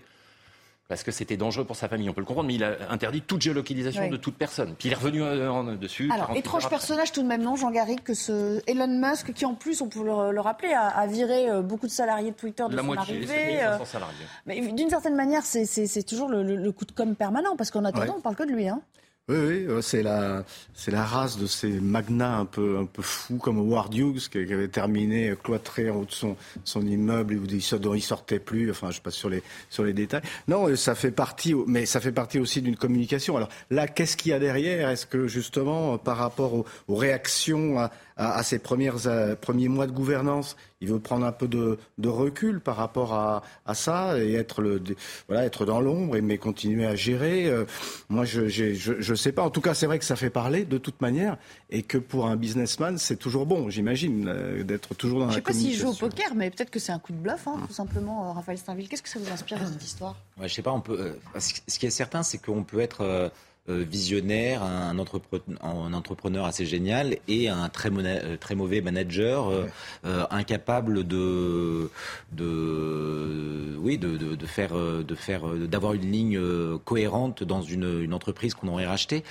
[0.93, 3.21] Parce que c'était dangereux pour sa famille, on peut le comprendre, mais il a interdit
[3.21, 4.75] toute géolocalisation de toute personne.
[4.77, 6.05] Puis il est revenu euh, en- dessus.
[6.13, 9.43] Alors, 48 étrange personnage tout de même, non, Jean Garrigue, que ce Elon Musk, qui
[9.45, 12.35] en plus, on peut le, le rappeler, a, a viré euh, beaucoup de salariés de
[12.35, 13.63] Twitter de La son moitié, c'est arrivée.
[13.63, 14.25] euh, 1500 salariés.
[14.45, 17.55] mais d'une certaine manière, c'est- c'est c'est toujours le, le- le coup de com' permanent,
[17.55, 18.13] parce qu'en attendant, Ouais.
[18.17, 18.67] on parle que de lui.
[18.67, 18.81] Hein.
[19.29, 20.43] Oui, oui, euh, c'est la,
[20.73, 24.37] c'est la race de ces magnats un peu, un peu fous comme Howard Hughes qui,
[24.37, 27.39] avait terminé cloîtré en haut de son, son immeuble
[27.79, 28.69] dont il sortait plus.
[28.69, 30.23] Enfin, je passe sur les, sur les détails.
[30.49, 33.37] Non, euh, ça fait partie, mais ça fait partie aussi d'une communication.
[33.37, 34.89] Alors là, qu'est-ce qu'il y a derrière?
[34.89, 39.87] Est-ce que justement, par rapport aux, aux réactions à, à, ces premières, euh, premiers mois
[39.87, 40.55] de gouvernance.
[40.81, 43.41] Il veut prendre un peu de, recul par rapport à,
[43.73, 44.81] ça et être, le,
[45.27, 47.47] voilà, être dans l'ombre, mais continuer à gérer.
[47.47, 47.65] Euh,
[48.09, 49.43] moi, je ne sais pas.
[49.43, 51.37] En tout cas, c'est vrai que ça fait parler de toute manière
[51.69, 55.61] et que pour un businessman, c'est toujours bon, j'imagine, euh, d'être toujours dans la communication.
[55.61, 57.17] Je ne sais pas s'il joue au poker, mais peut-être que c'est un coup de
[57.17, 58.89] bluff, hein, tout simplement, Raphaël Steinville.
[58.89, 60.17] Qu'est-ce que ça vous inspire dans cette histoire?
[60.37, 60.71] Ouais, Je sais pas.
[60.71, 63.29] On peut, ce qui est certain, c'est qu'on peut être euh,
[63.67, 71.89] visionnaire, un, entrepreneur, assez génial et un très, euh, très mauvais manager, euh, incapable de,
[72.33, 76.41] de, oui, de, de, faire, de faire, d'avoir une ligne
[76.83, 79.23] cohérente dans une, une entreprise qu'on aurait rachetée.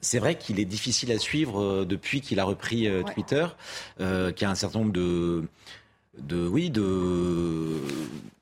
[0.00, 3.46] C'est vrai qu'il est difficile à suivre depuis qu'il a repris Twitter,
[3.98, 5.44] qui a un certain nombre de
[6.18, 7.80] de oui de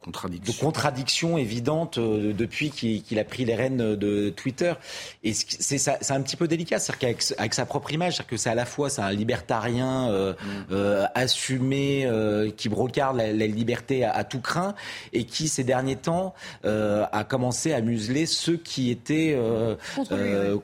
[0.03, 0.53] contradiction.
[0.53, 4.75] de contradiction évidente euh, depuis qu'il a pris les rênes de Twitter.
[5.23, 8.55] Et c'est un petit peu délicat, c'est-à-dire qu'avec sa propre image, c'est-à-dire que c'est à
[8.55, 10.37] la fois c'est un libertarien euh, mm.
[10.73, 12.09] euh, assumé
[12.57, 14.75] qui brocarde la, liberté à, tout craint
[15.13, 16.35] et qui ces derniers temps
[16.65, 19.39] a commencé à museler ceux qui étaient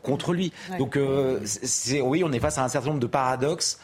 [0.03, 0.53] contre lui.
[0.79, 0.99] Donc
[1.45, 3.79] c'est oui, on est face à un certain nombre de paradoxes.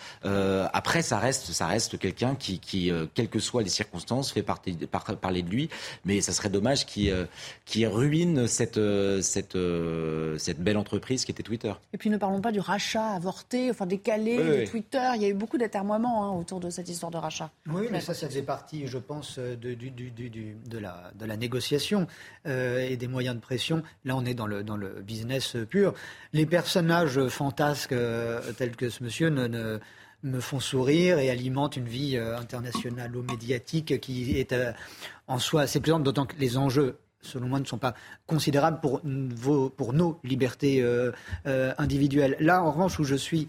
[0.73, 5.44] après, ça reste ça reste quelqu'un qui, qui quelles que soient les circonstances, fait parler
[5.45, 5.69] de lui.
[6.05, 11.31] Mais ça serait dommage qu'il euh, ruine cette, euh, cette, euh, cette belle entreprise qui
[11.31, 11.73] était Twitter.
[11.93, 15.11] Et puis ne parlons pas du rachat avorté, enfin décalé de Twitter.
[15.17, 17.51] Il y a eu beaucoup d'atermoiements hein, autour de cette histoire de rachat.
[17.69, 21.37] Oui, mais ça, ça faisait partie, je pense, de, du, du, de, la, de la
[21.37, 22.07] négociation
[22.47, 23.83] et des moyens de pression.
[24.05, 25.95] Là, on est dans le, dans le business pur.
[26.33, 27.95] Les personnages fantasques
[28.57, 29.79] tels que ce monsieur ne
[30.25, 34.73] me font sourire et alimentent une vie euh, internationale ou médiatique qui est euh,
[35.29, 37.95] en soi assez plaisante, d'autant que les enjeux selon moi, ne sont pas
[38.27, 39.01] considérables pour,
[39.71, 41.11] pour nos libertés euh,
[41.79, 42.37] individuelles.
[42.39, 43.49] Là, en revanche, où je suis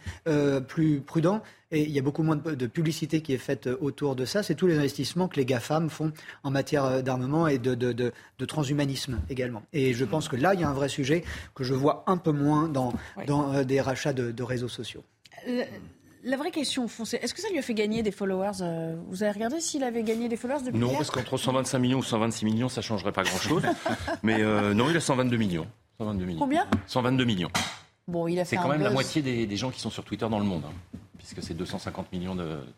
[0.70, 4.24] plus prudent, et il y a beaucoup moins de, publicité qui est faite autour de
[4.24, 6.14] ça, c'est tous les investissements que les GAFAM font
[6.44, 9.64] en matière d'armement et de, de, de, transhumanisme également.
[9.74, 12.16] Et je pense que là, il y a un vrai sujet que je vois un
[12.16, 12.94] peu moins dans,
[13.28, 15.04] dans des rachats de, réseaux sociaux.
[16.26, 18.96] La vraie question, fond, c'est est-ce que ça lui a fait gagner des followers euh,
[19.10, 22.04] Vous avez regardé s'il avait gagné des followers depuis Non, parce qu'entre 125 millions ou
[22.04, 23.62] 126 millions, ça changerait pas grand-chose.
[24.24, 25.68] Mais euh, non, il a 122 millions.
[26.00, 26.40] 122 millions.
[26.40, 26.68] Combien?
[26.88, 27.52] 122 millions.
[28.08, 30.40] Bon, il a C'est quand même la moitié des, gens qui sont sur Twitter dans
[30.40, 32.36] le monde, hein, puisque c'est 250 millions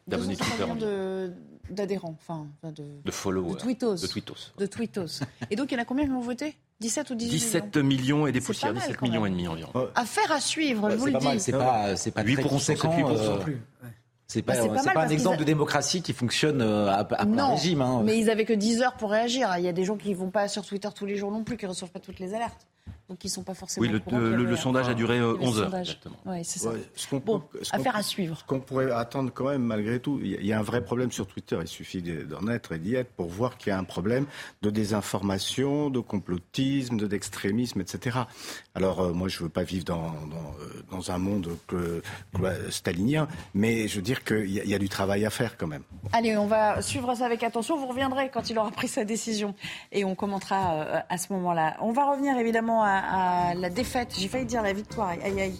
[0.08, 0.66] d'abonnés Twitter.
[0.78, 1.32] De
[1.70, 3.56] d'adhérents, enfin, de, de followers.
[3.56, 3.96] De tweetos.
[3.96, 4.54] De tweetos.
[4.58, 5.20] De tweetos.
[5.52, 6.56] Et donc, il y en a combien qui ont voté?
[6.80, 9.90] 17 ou 18 17 millions, et des poussières, 17 millions et demi environ.
[9.96, 11.40] Affaire à suivre, je vous le dis.
[11.40, 12.96] C'est pas, c'est pas 8 très conséquent.
[13.10, 13.62] Euh, plus.
[14.28, 17.56] C'est pas, bah, pas, pas un exemple de démocratie qui fonctionne euh, à, à non,
[17.56, 17.82] régime.
[17.82, 18.02] Hein.
[18.04, 19.50] Mais ils avaient que 10 heures pour réagir.
[19.58, 21.56] Il y a des gens qui vont pas sur Twitter tous les jours non plus,
[21.56, 22.68] qui reçoivent pas toutes les alertes
[23.10, 23.88] donc ils sont pas forcément.
[23.88, 25.74] Oui, le, sondage a duré 11 euh, heures.
[26.26, 26.72] Oui, c'est ça.
[27.24, 27.42] bon,
[27.72, 28.38] affaire à suivre.
[28.38, 31.26] Ce qu'on pourrait attendre quand même, malgré tout, il y a un vrai problème sur
[31.26, 31.58] Twitter.
[31.62, 34.26] Il suffit d'en être et d'y être pour voir qu'il y a un problème
[34.62, 38.20] de désinformation, de complotisme, d'extrémisme, etc.
[38.76, 41.48] Alors, euh, moi, je ne veux pas vivre dans, dans, euh, un monde
[42.70, 45.84] stalinien, mais je veux dire qu'il y, a du travail à faire quand même.
[46.12, 47.78] Allez, on va suivre ça avec attention.
[47.78, 49.56] Vous reviendrez quand il aura pris sa décision
[49.94, 51.78] et on commentera à ce moment-là.
[51.80, 55.60] On va revenir évidemment à à, la défaite, j'ai failli dire la victoire, aïe, aïe,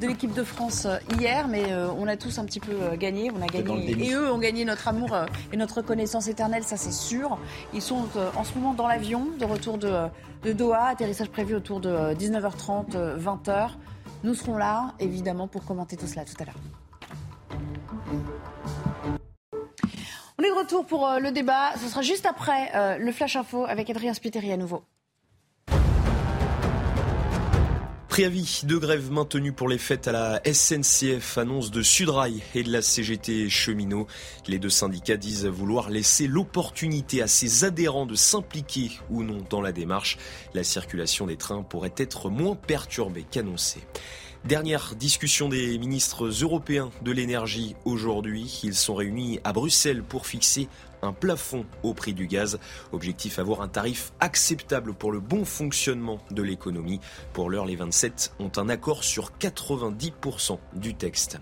[0.00, 2.96] de l'équipe de France euh, hier, mais euh, on a tous un petit peu euh,
[2.96, 3.30] gagné.
[3.30, 5.16] On a gagné et eux ont gagné notre amour
[5.52, 7.38] et notre connaissance éternelle, ça c'est sûr.
[7.72, 8.06] Ils sont
[8.36, 9.92] en ce moment dans l'avion de retour de,
[10.42, 13.70] de Doha, atterrissage prévu autour de 19h30, 20h.
[14.22, 16.54] Nous serons là, évidemment, pour commenter tout cela tout à l'heure.
[20.38, 21.72] On est de retour pour le débat.
[21.76, 24.84] Ce sera juste après le Flash Info avec Adrien Spiteri à nouveau.
[28.14, 32.70] Préavis de grève maintenu pour les fêtes à la SNCF, annonce de Sudrail et de
[32.70, 34.06] la CGT cheminot.
[34.46, 39.60] Les deux syndicats disent vouloir laisser l'opportunité à ses adhérents de s'impliquer ou non dans
[39.60, 40.16] la démarche.
[40.54, 43.80] La circulation des trains pourrait être moins perturbée qu'annoncée.
[44.44, 48.60] Dernière discussion des ministres européens de l'énergie aujourd'hui.
[48.62, 50.68] Ils sont réunis à Bruxelles pour fixer
[51.04, 52.58] un plafond au prix du gaz.
[52.92, 57.00] Objectif avoir un tarif acceptable pour le bon fonctionnement de l'économie.
[57.32, 61.38] Pour l'heure, les 27 ont un accord sur 90% du texte.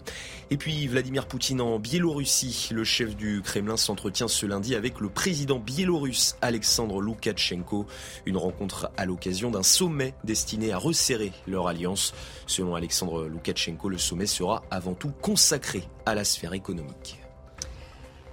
[0.51, 2.69] Et puis Vladimir Poutine en Biélorussie.
[2.73, 7.87] Le chef du Kremlin s'entretient ce lundi avec le président biélorusse Alexandre Loukachenko.
[8.27, 12.15] Une rencontre à l'occasion d'un sommet destiné à resserrer leur alliance.
[12.47, 17.22] Selon Alexandre Loukachenko, le sommet sera avant tout consacré à la sphère économique.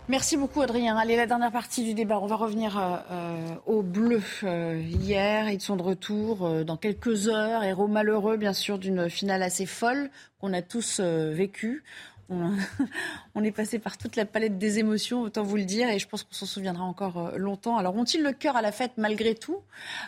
[0.09, 0.97] Merci beaucoup Adrien.
[0.97, 2.19] Allez, la dernière partie du débat.
[2.19, 4.23] On va revenir euh, euh au bleu.
[4.43, 7.63] Euh, hier, ils sont de retour euh, dans quelques heures.
[7.63, 10.09] Héros malheureux, bien sûr, d'une finale assez folle
[10.41, 11.83] qu'on a tous vécue.
[13.35, 16.07] on, est passé par toute la palette des émotions, autant vous le dire, et je
[16.07, 17.77] pense qu'on s'en souviendra encore euh, longtemps.
[17.77, 19.57] Alors, ont-ils le cœur à la fête malgré tout?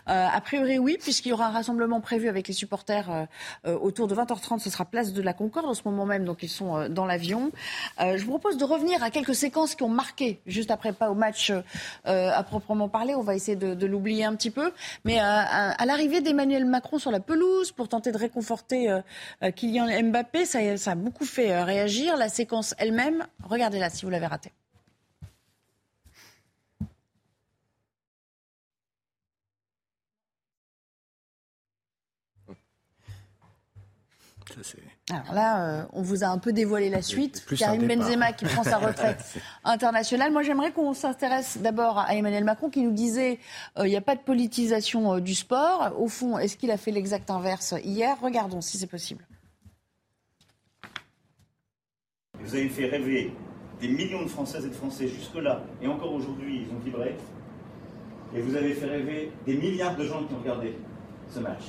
[0.08, 3.28] Euh, A priori, oui, puisqu'il y aura un rassemblement prévu avec les supporters
[3.66, 4.60] euh, autour de 20h30.
[4.60, 7.52] Ce sera place de la Concorde en ce moment même, donc ils sont dans l'avion.
[8.00, 11.16] je vous propose de revenir à quelques séquences qui ont marqué juste après, pas au
[11.16, 11.52] match
[12.06, 13.16] à proprement parler.
[13.16, 14.72] On va essayer de, l'oublier un petit peu,
[15.06, 19.00] mais à, l'arrivée d'Emmanuel Macron sur la pelouse pour tenter de réconforter
[19.56, 23.28] Kylian Mbappé, ça a beaucoup fait réagir la séquence elle-même.
[23.44, 24.52] Regardez-la si vous l'avez ratée.
[35.10, 37.46] Alors là, euh, on vous a un peu dévoilé la suite.
[37.58, 39.24] Karim Benzema qui prend sa retraite
[39.64, 40.32] internationale.
[40.32, 43.40] Moi, j'aimerais qu'on s'intéresse d'abord à Emmanuel Macron qui nous disait
[43.78, 45.94] euh, il n'y a pas de politisation euh, du sport.
[45.98, 48.18] Au fond, est-ce qu'il a fait l'exact inverse hier?
[48.22, 49.26] Regardons si c'est possible.
[52.44, 53.34] Vous avez fait rêver
[53.80, 57.16] des millions de Françaises et de Français jusque-là, et encore aujourd'hui, ils ont vibré.
[58.36, 60.76] Et vous avez fait rêver des milliards de gens qui ont regardé
[61.30, 61.64] ce match.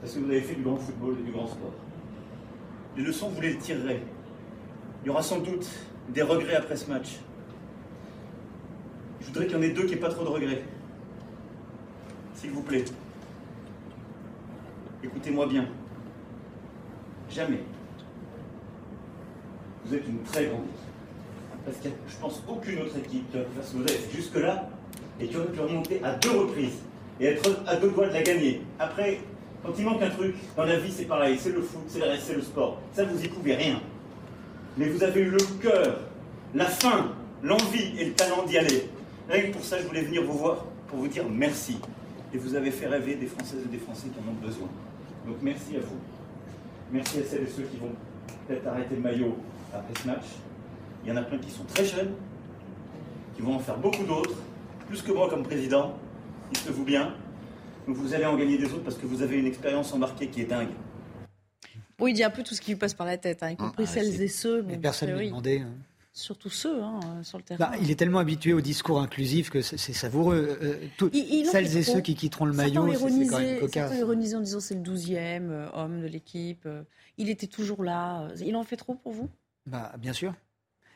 [0.00, 1.72] Parce que vous avez fait du grand football et du grand sport.
[2.96, 4.02] Les leçons, vous les tirerez.
[5.02, 5.68] Il y aura sans doute
[6.08, 7.18] des regrets après ce match.
[9.20, 10.62] Je voudrais qu'il y en ait deux qui n'aient pas trop de regrets.
[12.34, 12.84] S'il vous plaît.
[15.02, 15.66] Écoutez-moi bien.
[17.30, 17.60] Jamais
[19.84, 21.64] vous êtes une très grande équipe.
[21.64, 24.68] Parce qu'il n'y a, je pense, aucune autre équipe qui pu faire ce que jusque-là
[25.20, 26.78] et qui aurait pu remonter à deux reprises
[27.20, 28.62] et être à deux doigts de la gagner.
[28.78, 29.20] Après,
[29.64, 32.06] quand il manque un truc, dans la vie, c'est pareil, c'est le foot, c'est le
[32.18, 32.80] c'est le sport.
[32.92, 33.80] Ça, vous y pouvez rien.
[34.76, 36.00] Mais vous avez eu le cœur,
[36.54, 37.12] la faim,
[37.42, 38.90] l'envie et le talent d'y aller.
[39.28, 41.78] Rien pour ça, je voulais venir vous voir pour vous dire merci.
[42.34, 44.68] Et vous avez fait rêver des Françaises et des Français qui en ont besoin.
[45.26, 45.96] Donc merci à vous.
[46.92, 47.92] Merci à celles et ceux qui vont
[48.46, 49.36] peut-être arrêter le maillot
[49.72, 50.24] après ce match.
[51.04, 52.12] Il y en a plein qui sont très jeunes,
[53.36, 54.36] qui vont en faire beaucoup d'autres,
[54.88, 55.94] plus que moi comme président,
[56.52, 57.14] dites-vous bien.
[57.86, 60.40] Donc vous allez en gagner des autres parce que vous avez une expérience embarquée qui
[60.42, 60.70] est dingue.
[62.00, 63.56] Oui, il dit un peu tout ce qui lui passe par la tête, hein, y
[63.56, 64.62] compris ah, celles et ceux.
[64.62, 65.60] Bon, personne ne lui demandait.
[65.60, 65.70] Hein.
[66.16, 67.58] Surtout ceux hein, sur le terrain.
[67.58, 70.58] Bah, il est tellement habitué au discours inclusif que c'est savoureux.
[70.62, 71.10] Euh,
[71.50, 73.90] celles et ceux qui quitteront le maillot, c'est quand même cocasse.
[73.90, 76.64] Certains ironisé en disant c'est le 12e euh, homme de l'équipe.
[76.66, 76.82] Euh,
[77.18, 78.28] il était toujours là.
[78.40, 79.28] Il en fait trop pour vous?
[79.66, 80.34] Bah, Bien sûr.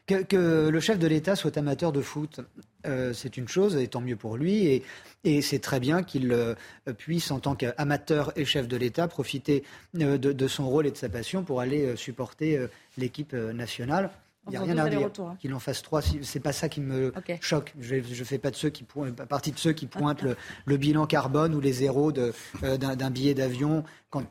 [0.09, 2.41] Que, le chef de l'État soit amateur de foot,
[2.87, 4.83] euh, c'est une chose, et tant mieux pour lui.
[5.25, 6.55] Et, c'est très bien qu'il euh,
[6.97, 9.65] puisse, en tant qu'amateur et chef de l'État, profiter
[10.01, 12.59] euh, de, son rôle et de sa passion pour aller supporter
[12.97, 14.11] l'équipe nationale.
[14.49, 15.11] Il n'y a rien à dire.
[15.21, 15.37] Hein.
[15.41, 17.75] Qu'il en fasse trois, c'est pas ça qui me choque.
[17.81, 18.85] Je ne fais pas de ceux qui
[19.29, 20.23] partie de ceux qui pointent
[20.67, 23.85] le, bilan carbone ou les zéros d'un billet d'avion,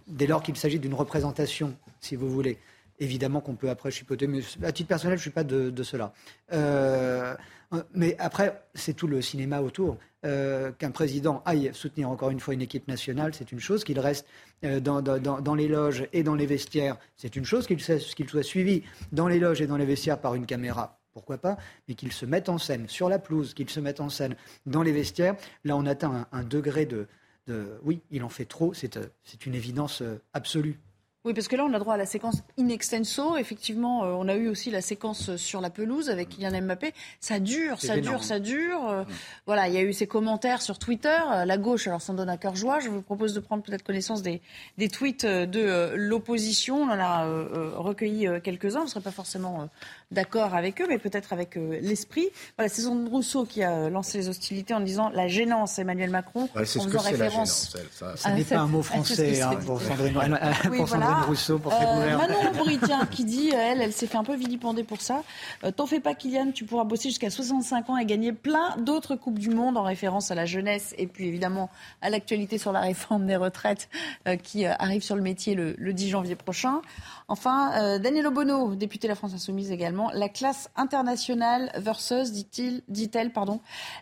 [0.08, 2.58] dès lors qu'il s'agit d'une représentation, si vous voulez.
[3.00, 6.14] Évidemment qu'on peut après chipoter, mais à titre personnel, je ne suis pas de, cela.
[6.52, 7.36] Euh,
[7.94, 9.98] mais après, c'est tout le cinéma autour.
[10.26, 13.84] Euh, qu'un président aille soutenir encore une fois une équipe nationale, c'est une chose.
[13.84, 14.26] Qu'il reste
[14.64, 17.68] euh, dans, les loges et dans les vestiaires, c'est une chose.
[17.68, 21.58] Qu'il soit suivi dans les loges et dans les vestiaires par une caméra, pourquoi pas,
[21.88, 24.82] mais qu'il se mette en scène sur la pelouse, qu'il se mette en scène dans
[24.82, 25.36] les vestiaires.
[25.64, 27.08] Là, on atteint un, degré de,
[27.46, 30.02] de, Oui, il en fait trop, c'est une évidence
[30.34, 30.80] absolue.
[31.28, 33.36] Oui, parce que là, on a droit à la séquence in extenso.
[33.36, 36.94] Effectivement, euh, on a eu aussi la séquence sur la pelouse avec Kylian Mbappé.
[37.20, 38.88] Ça dure, ça dure, ça dure.
[38.88, 39.08] Euh, mm.
[39.46, 41.18] Voilà, il y a eu ces commentaires sur Twitter.
[41.34, 42.80] Euh, la gauche, alors, s'en donne à cœur joie.
[42.80, 44.42] Je vous propose de prendre peut-être connaissance des,
[44.78, 46.78] des tweets de l'opposition.
[46.84, 47.26] On en a
[47.76, 48.80] recueilli quelques-uns.
[48.80, 49.68] Vous ne serez pas forcément
[50.12, 52.28] d'accord avec eux, mais peut-être avec l'esprit.
[52.58, 56.50] Voilà, c'est Sandrine Rousseau qui a lancé les hostilités en disant la gênance Emmanuel Macron.
[56.56, 57.76] c'est ce que c'est la gênance.
[58.16, 60.14] Ça, n'est pas un mot français hein, pour Sandrine.
[60.88, 64.24] Sandrine Rousseau pour faire euh, Manon Aubry, tiens, qui dit, elle, elle s'est fait un
[64.24, 65.24] peu vilipender pour ça.
[65.64, 69.16] Euh, T'en fais pas, Kylian, tu pourras bosser jusqu'à 65 ans et gagner plein d'autres
[69.16, 71.70] Coupes du Monde en référence à la jeunesse et puis évidemment
[72.02, 73.90] à l'actualité sur la réforme des retraites
[74.28, 76.82] euh, qui euh, arrive sur le métier le, le 10 janvier prochain.
[77.30, 82.84] Enfin, euh, Daniel Obono, député de la France Insoumise également, la classe internationale versus, dit-il,
[82.88, 83.60] dit-elle, pardon,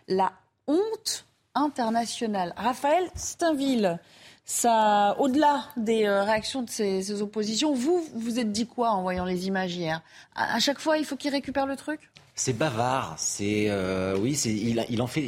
[0.08, 0.32] la
[0.66, 2.52] honte internationale.
[2.56, 3.98] Raphaël Steinville,
[4.44, 9.24] ça, au-delà des euh, réactions de ces, oppositions, vous, vous êtes dit quoi en voyant
[9.24, 10.02] les images hier?
[10.34, 12.00] À, chaque fois, il faut qu'il récupère le truc?
[12.34, 13.14] C'est bavard.
[13.18, 15.24] C'est euh, oui, il, en fait,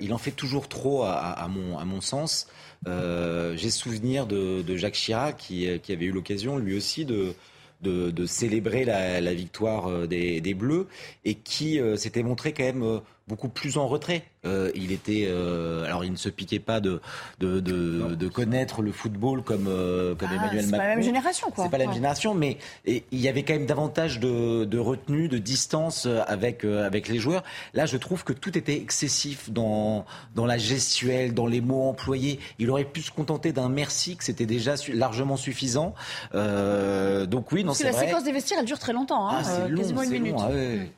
[0.00, 2.48] il en fait toujours trop à, mon, sens.
[2.88, 7.34] Euh, J'ai souvenir de, Jacques Chirac qui avait eu l'occasion lui aussi de
[7.82, 10.86] de, célébrer la, la victoire euh, des, des Bleus
[11.24, 13.00] et qui euh, s'était montré quand même euh,
[13.32, 14.24] beaucoup plus en retrait.
[14.44, 17.00] Euh, il était, euh, alors il ne se piquait pas de
[17.38, 20.88] de, de, de connaître le football comme euh, comme Ah, Emmanuel c'est pas Macron.
[20.90, 21.64] la même génération, quoi.
[21.64, 24.78] C'est pas la même génération, mais et, il y avait quand même davantage de, de
[24.78, 27.42] retenue, de distance avec avec les joueurs.
[27.72, 30.04] Là, je trouve que tout était excessif dans
[30.34, 32.38] dans la gestuelle, dans les mots employés.
[32.58, 35.94] Il aurait pu se contenter d'un merci, que c'était déjà su- largement suffisant.
[36.34, 38.06] Donc oui, non, c'est la vrai.
[38.06, 40.36] séquence des vestiaires, elle dure très longtemps, hein, Ah, long, quasiment une long, minute.
[40.40, 40.90] ah ouais.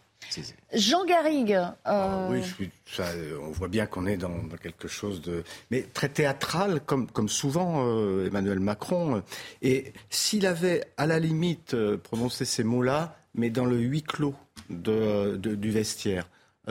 [0.73, 3.05] Jean Garrigue, euh, Ah Oui, je suis- ça,
[3.41, 7.29] on voit bien qu'on est dans, dans quelque chose de, mais très théâtral, comme, comme
[7.29, 9.23] souvent euh, Emmanuel Macron.
[9.63, 14.35] Et s'il avait, à la limite, euh, prononcé ces mots-là, mais dans le huis clos
[14.71, 16.29] de, de- du vestiaire,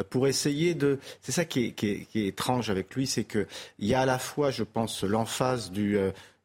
[0.10, 0.98] pour essayer de.
[1.22, 3.46] C'est ça qui est, qui est- qui est étrange avec lui, c'est que
[3.78, 5.98] il y a à la fois, je pense, l'emphase du.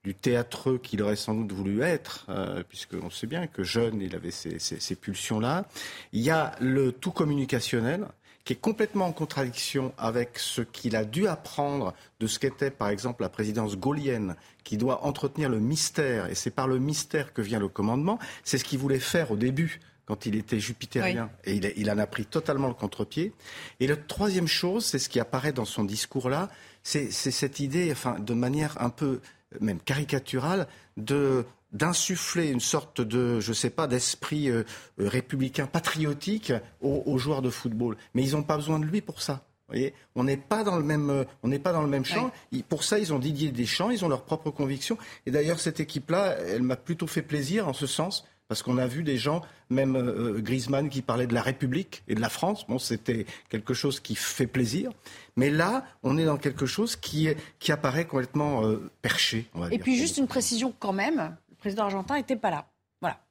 [0.09, 4.15] Du théâtreux qu'il aurait sans doute voulu être, euh, puisqu'on sait bien que jeune, il
[4.17, 5.67] avait ces, ces- ces pulsions-là.
[6.15, 8.07] Il y a le tout communicationnel,
[8.47, 12.89] qui est complètement en contradiction avec ce qu'il a dû apprendre de ce qu'était, par
[12.89, 14.35] exemple, la présidence gaulienne,
[14.65, 18.19] qui doit entretenir le mystère, et c'est par le mystère que vient le commandement.
[18.45, 21.29] C'est ce qu'il voulait faire au début quand il était jupitérien.
[21.45, 23.35] Et il, il en a pris totalement le contre-pied.
[23.81, 26.49] Et la troisième chose, c'est ce qui apparaît dans son discours-là,
[26.83, 29.21] c'est cette idée, enfin, de manière un peu
[29.61, 34.65] même caricaturale, de d'insuffler une sorte de, je sais pas, d'esprit euh,
[35.01, 37.97] euh, républicain patriotique aux, aux joueurs de football.
[38.15, 39.45] Mais ils n'ont pas besoin de lui pour ça.
[39.69, 42.07] Vous voyez on n'est pas dans le même, euh, on n'est pas dans le même
[42.07, 42.31] champ.
[42.71, 44.97] Pour ça, ils ont Didier Deschamps, ils ont leurs propres convictions.
[45.27, 48.27] Et d'ailleurs, cette équipe-là, elle m'a plutôt fait plaisir en ce sens.
[48.49, 52.15] Parce qu'on a vu des gens, même euh, Griezmann, qui parlaient de la République et
[52.15, 52.67] de la France.
[52.67, 54.91] Bon, c'était quelque chose qui fait plaisir.
[55.37, 59.51] Mais là, on est dans quelque chose qui, est, qui apparaît complètement euh, perché.
[59.55, 59.81] On va Et dire.
[59.81, 62.67] puis juste une précision quand même, le président argentin n'était pas là.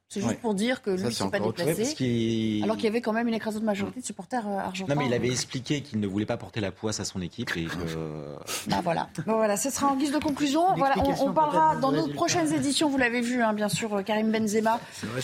[0.09, 0.39] C'est juste Ouais.
[0.41, 2.61] pour dire que lui ne s'est pas déplacé.
[2.63, 4.95] Alors qu'il y avait quand même une écrasante majorité de supporters euh, argentins.
[4.95, 7.49] Non, mais il avait expliqué qu'il ne voulait pas porter la poisse à son équipe
[7.57, 7.77] et que.
[8.69, 9.09] Bah voilà.
[9.25, 10.63] Bon, voilà, ce sera en guise de conclusion.
[10.77, 12.89] Voilà, on, parlera dans nos prochaines éditions.
[12.89, 14.79] Vous l'avez vu, hein, bien sûr, euh, Karim Benzema,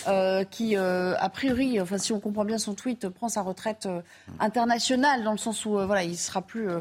[0.08, 3.86] euh, qui euh, a priori, enfin si on comprend bien son tweet, prend sa retraite
[3.86, 4.02] euh,
[4.40, 6.80] internationale dans le sens où euh, voilà, il sera plus euh,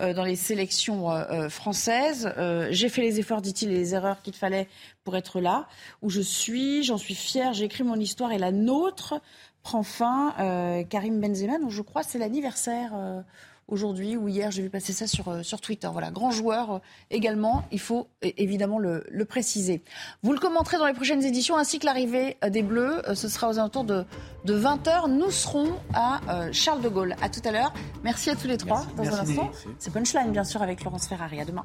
[0.00, 2.32] euh, dans les sélections euh, euh, françaises.
[2.38, 4.68] Euh, J'ai fait les efforts, dit-il, et les erreurs qu'il fallait
[5.04, 5.66] pour être là
[6.02, 6.82] où je suis.
[6.84, 7.52] J'en suis fier.
[7.54, 9.20] J'ai écrit mon histoire et la nôtre
[9.62, 10.34] prend fin.
[10.38, 12.92] Euh, Karim Benzema, dont je crois c'est l'anniversaire.
[12.94, 13.20] euh,
[13.72, 15.88] aujourd'hui ou hier, j'ai vu passer ça sur, euh, sur Twitter.
[15.92, 16.80] Voilà, grand joueur
[17.12, 19.84] également, il faut évidemment le, le préciser.
[20.24, 23.00] Vous le commenterez dans les prochaines éditions, ainsi que l'arrivée des Bleus.
[23.14, 24.04] Ce sera aux alentours de,
[24.44, 25.08] de 20h.
[25.12, 26.20] Nous serons à
[26.50, 27.14] Charles de Gaulle.
[27.22, 27.72] À tout à l'heure.
[28.02, 28.84] Merci à tous les trois.
[28.96, 29.30] dans un Merci.
[29.38, 31.40] instant, c'est Punchline, bien sûr, avec Laurence Ferrari.
[31.40, 31.64] À demain.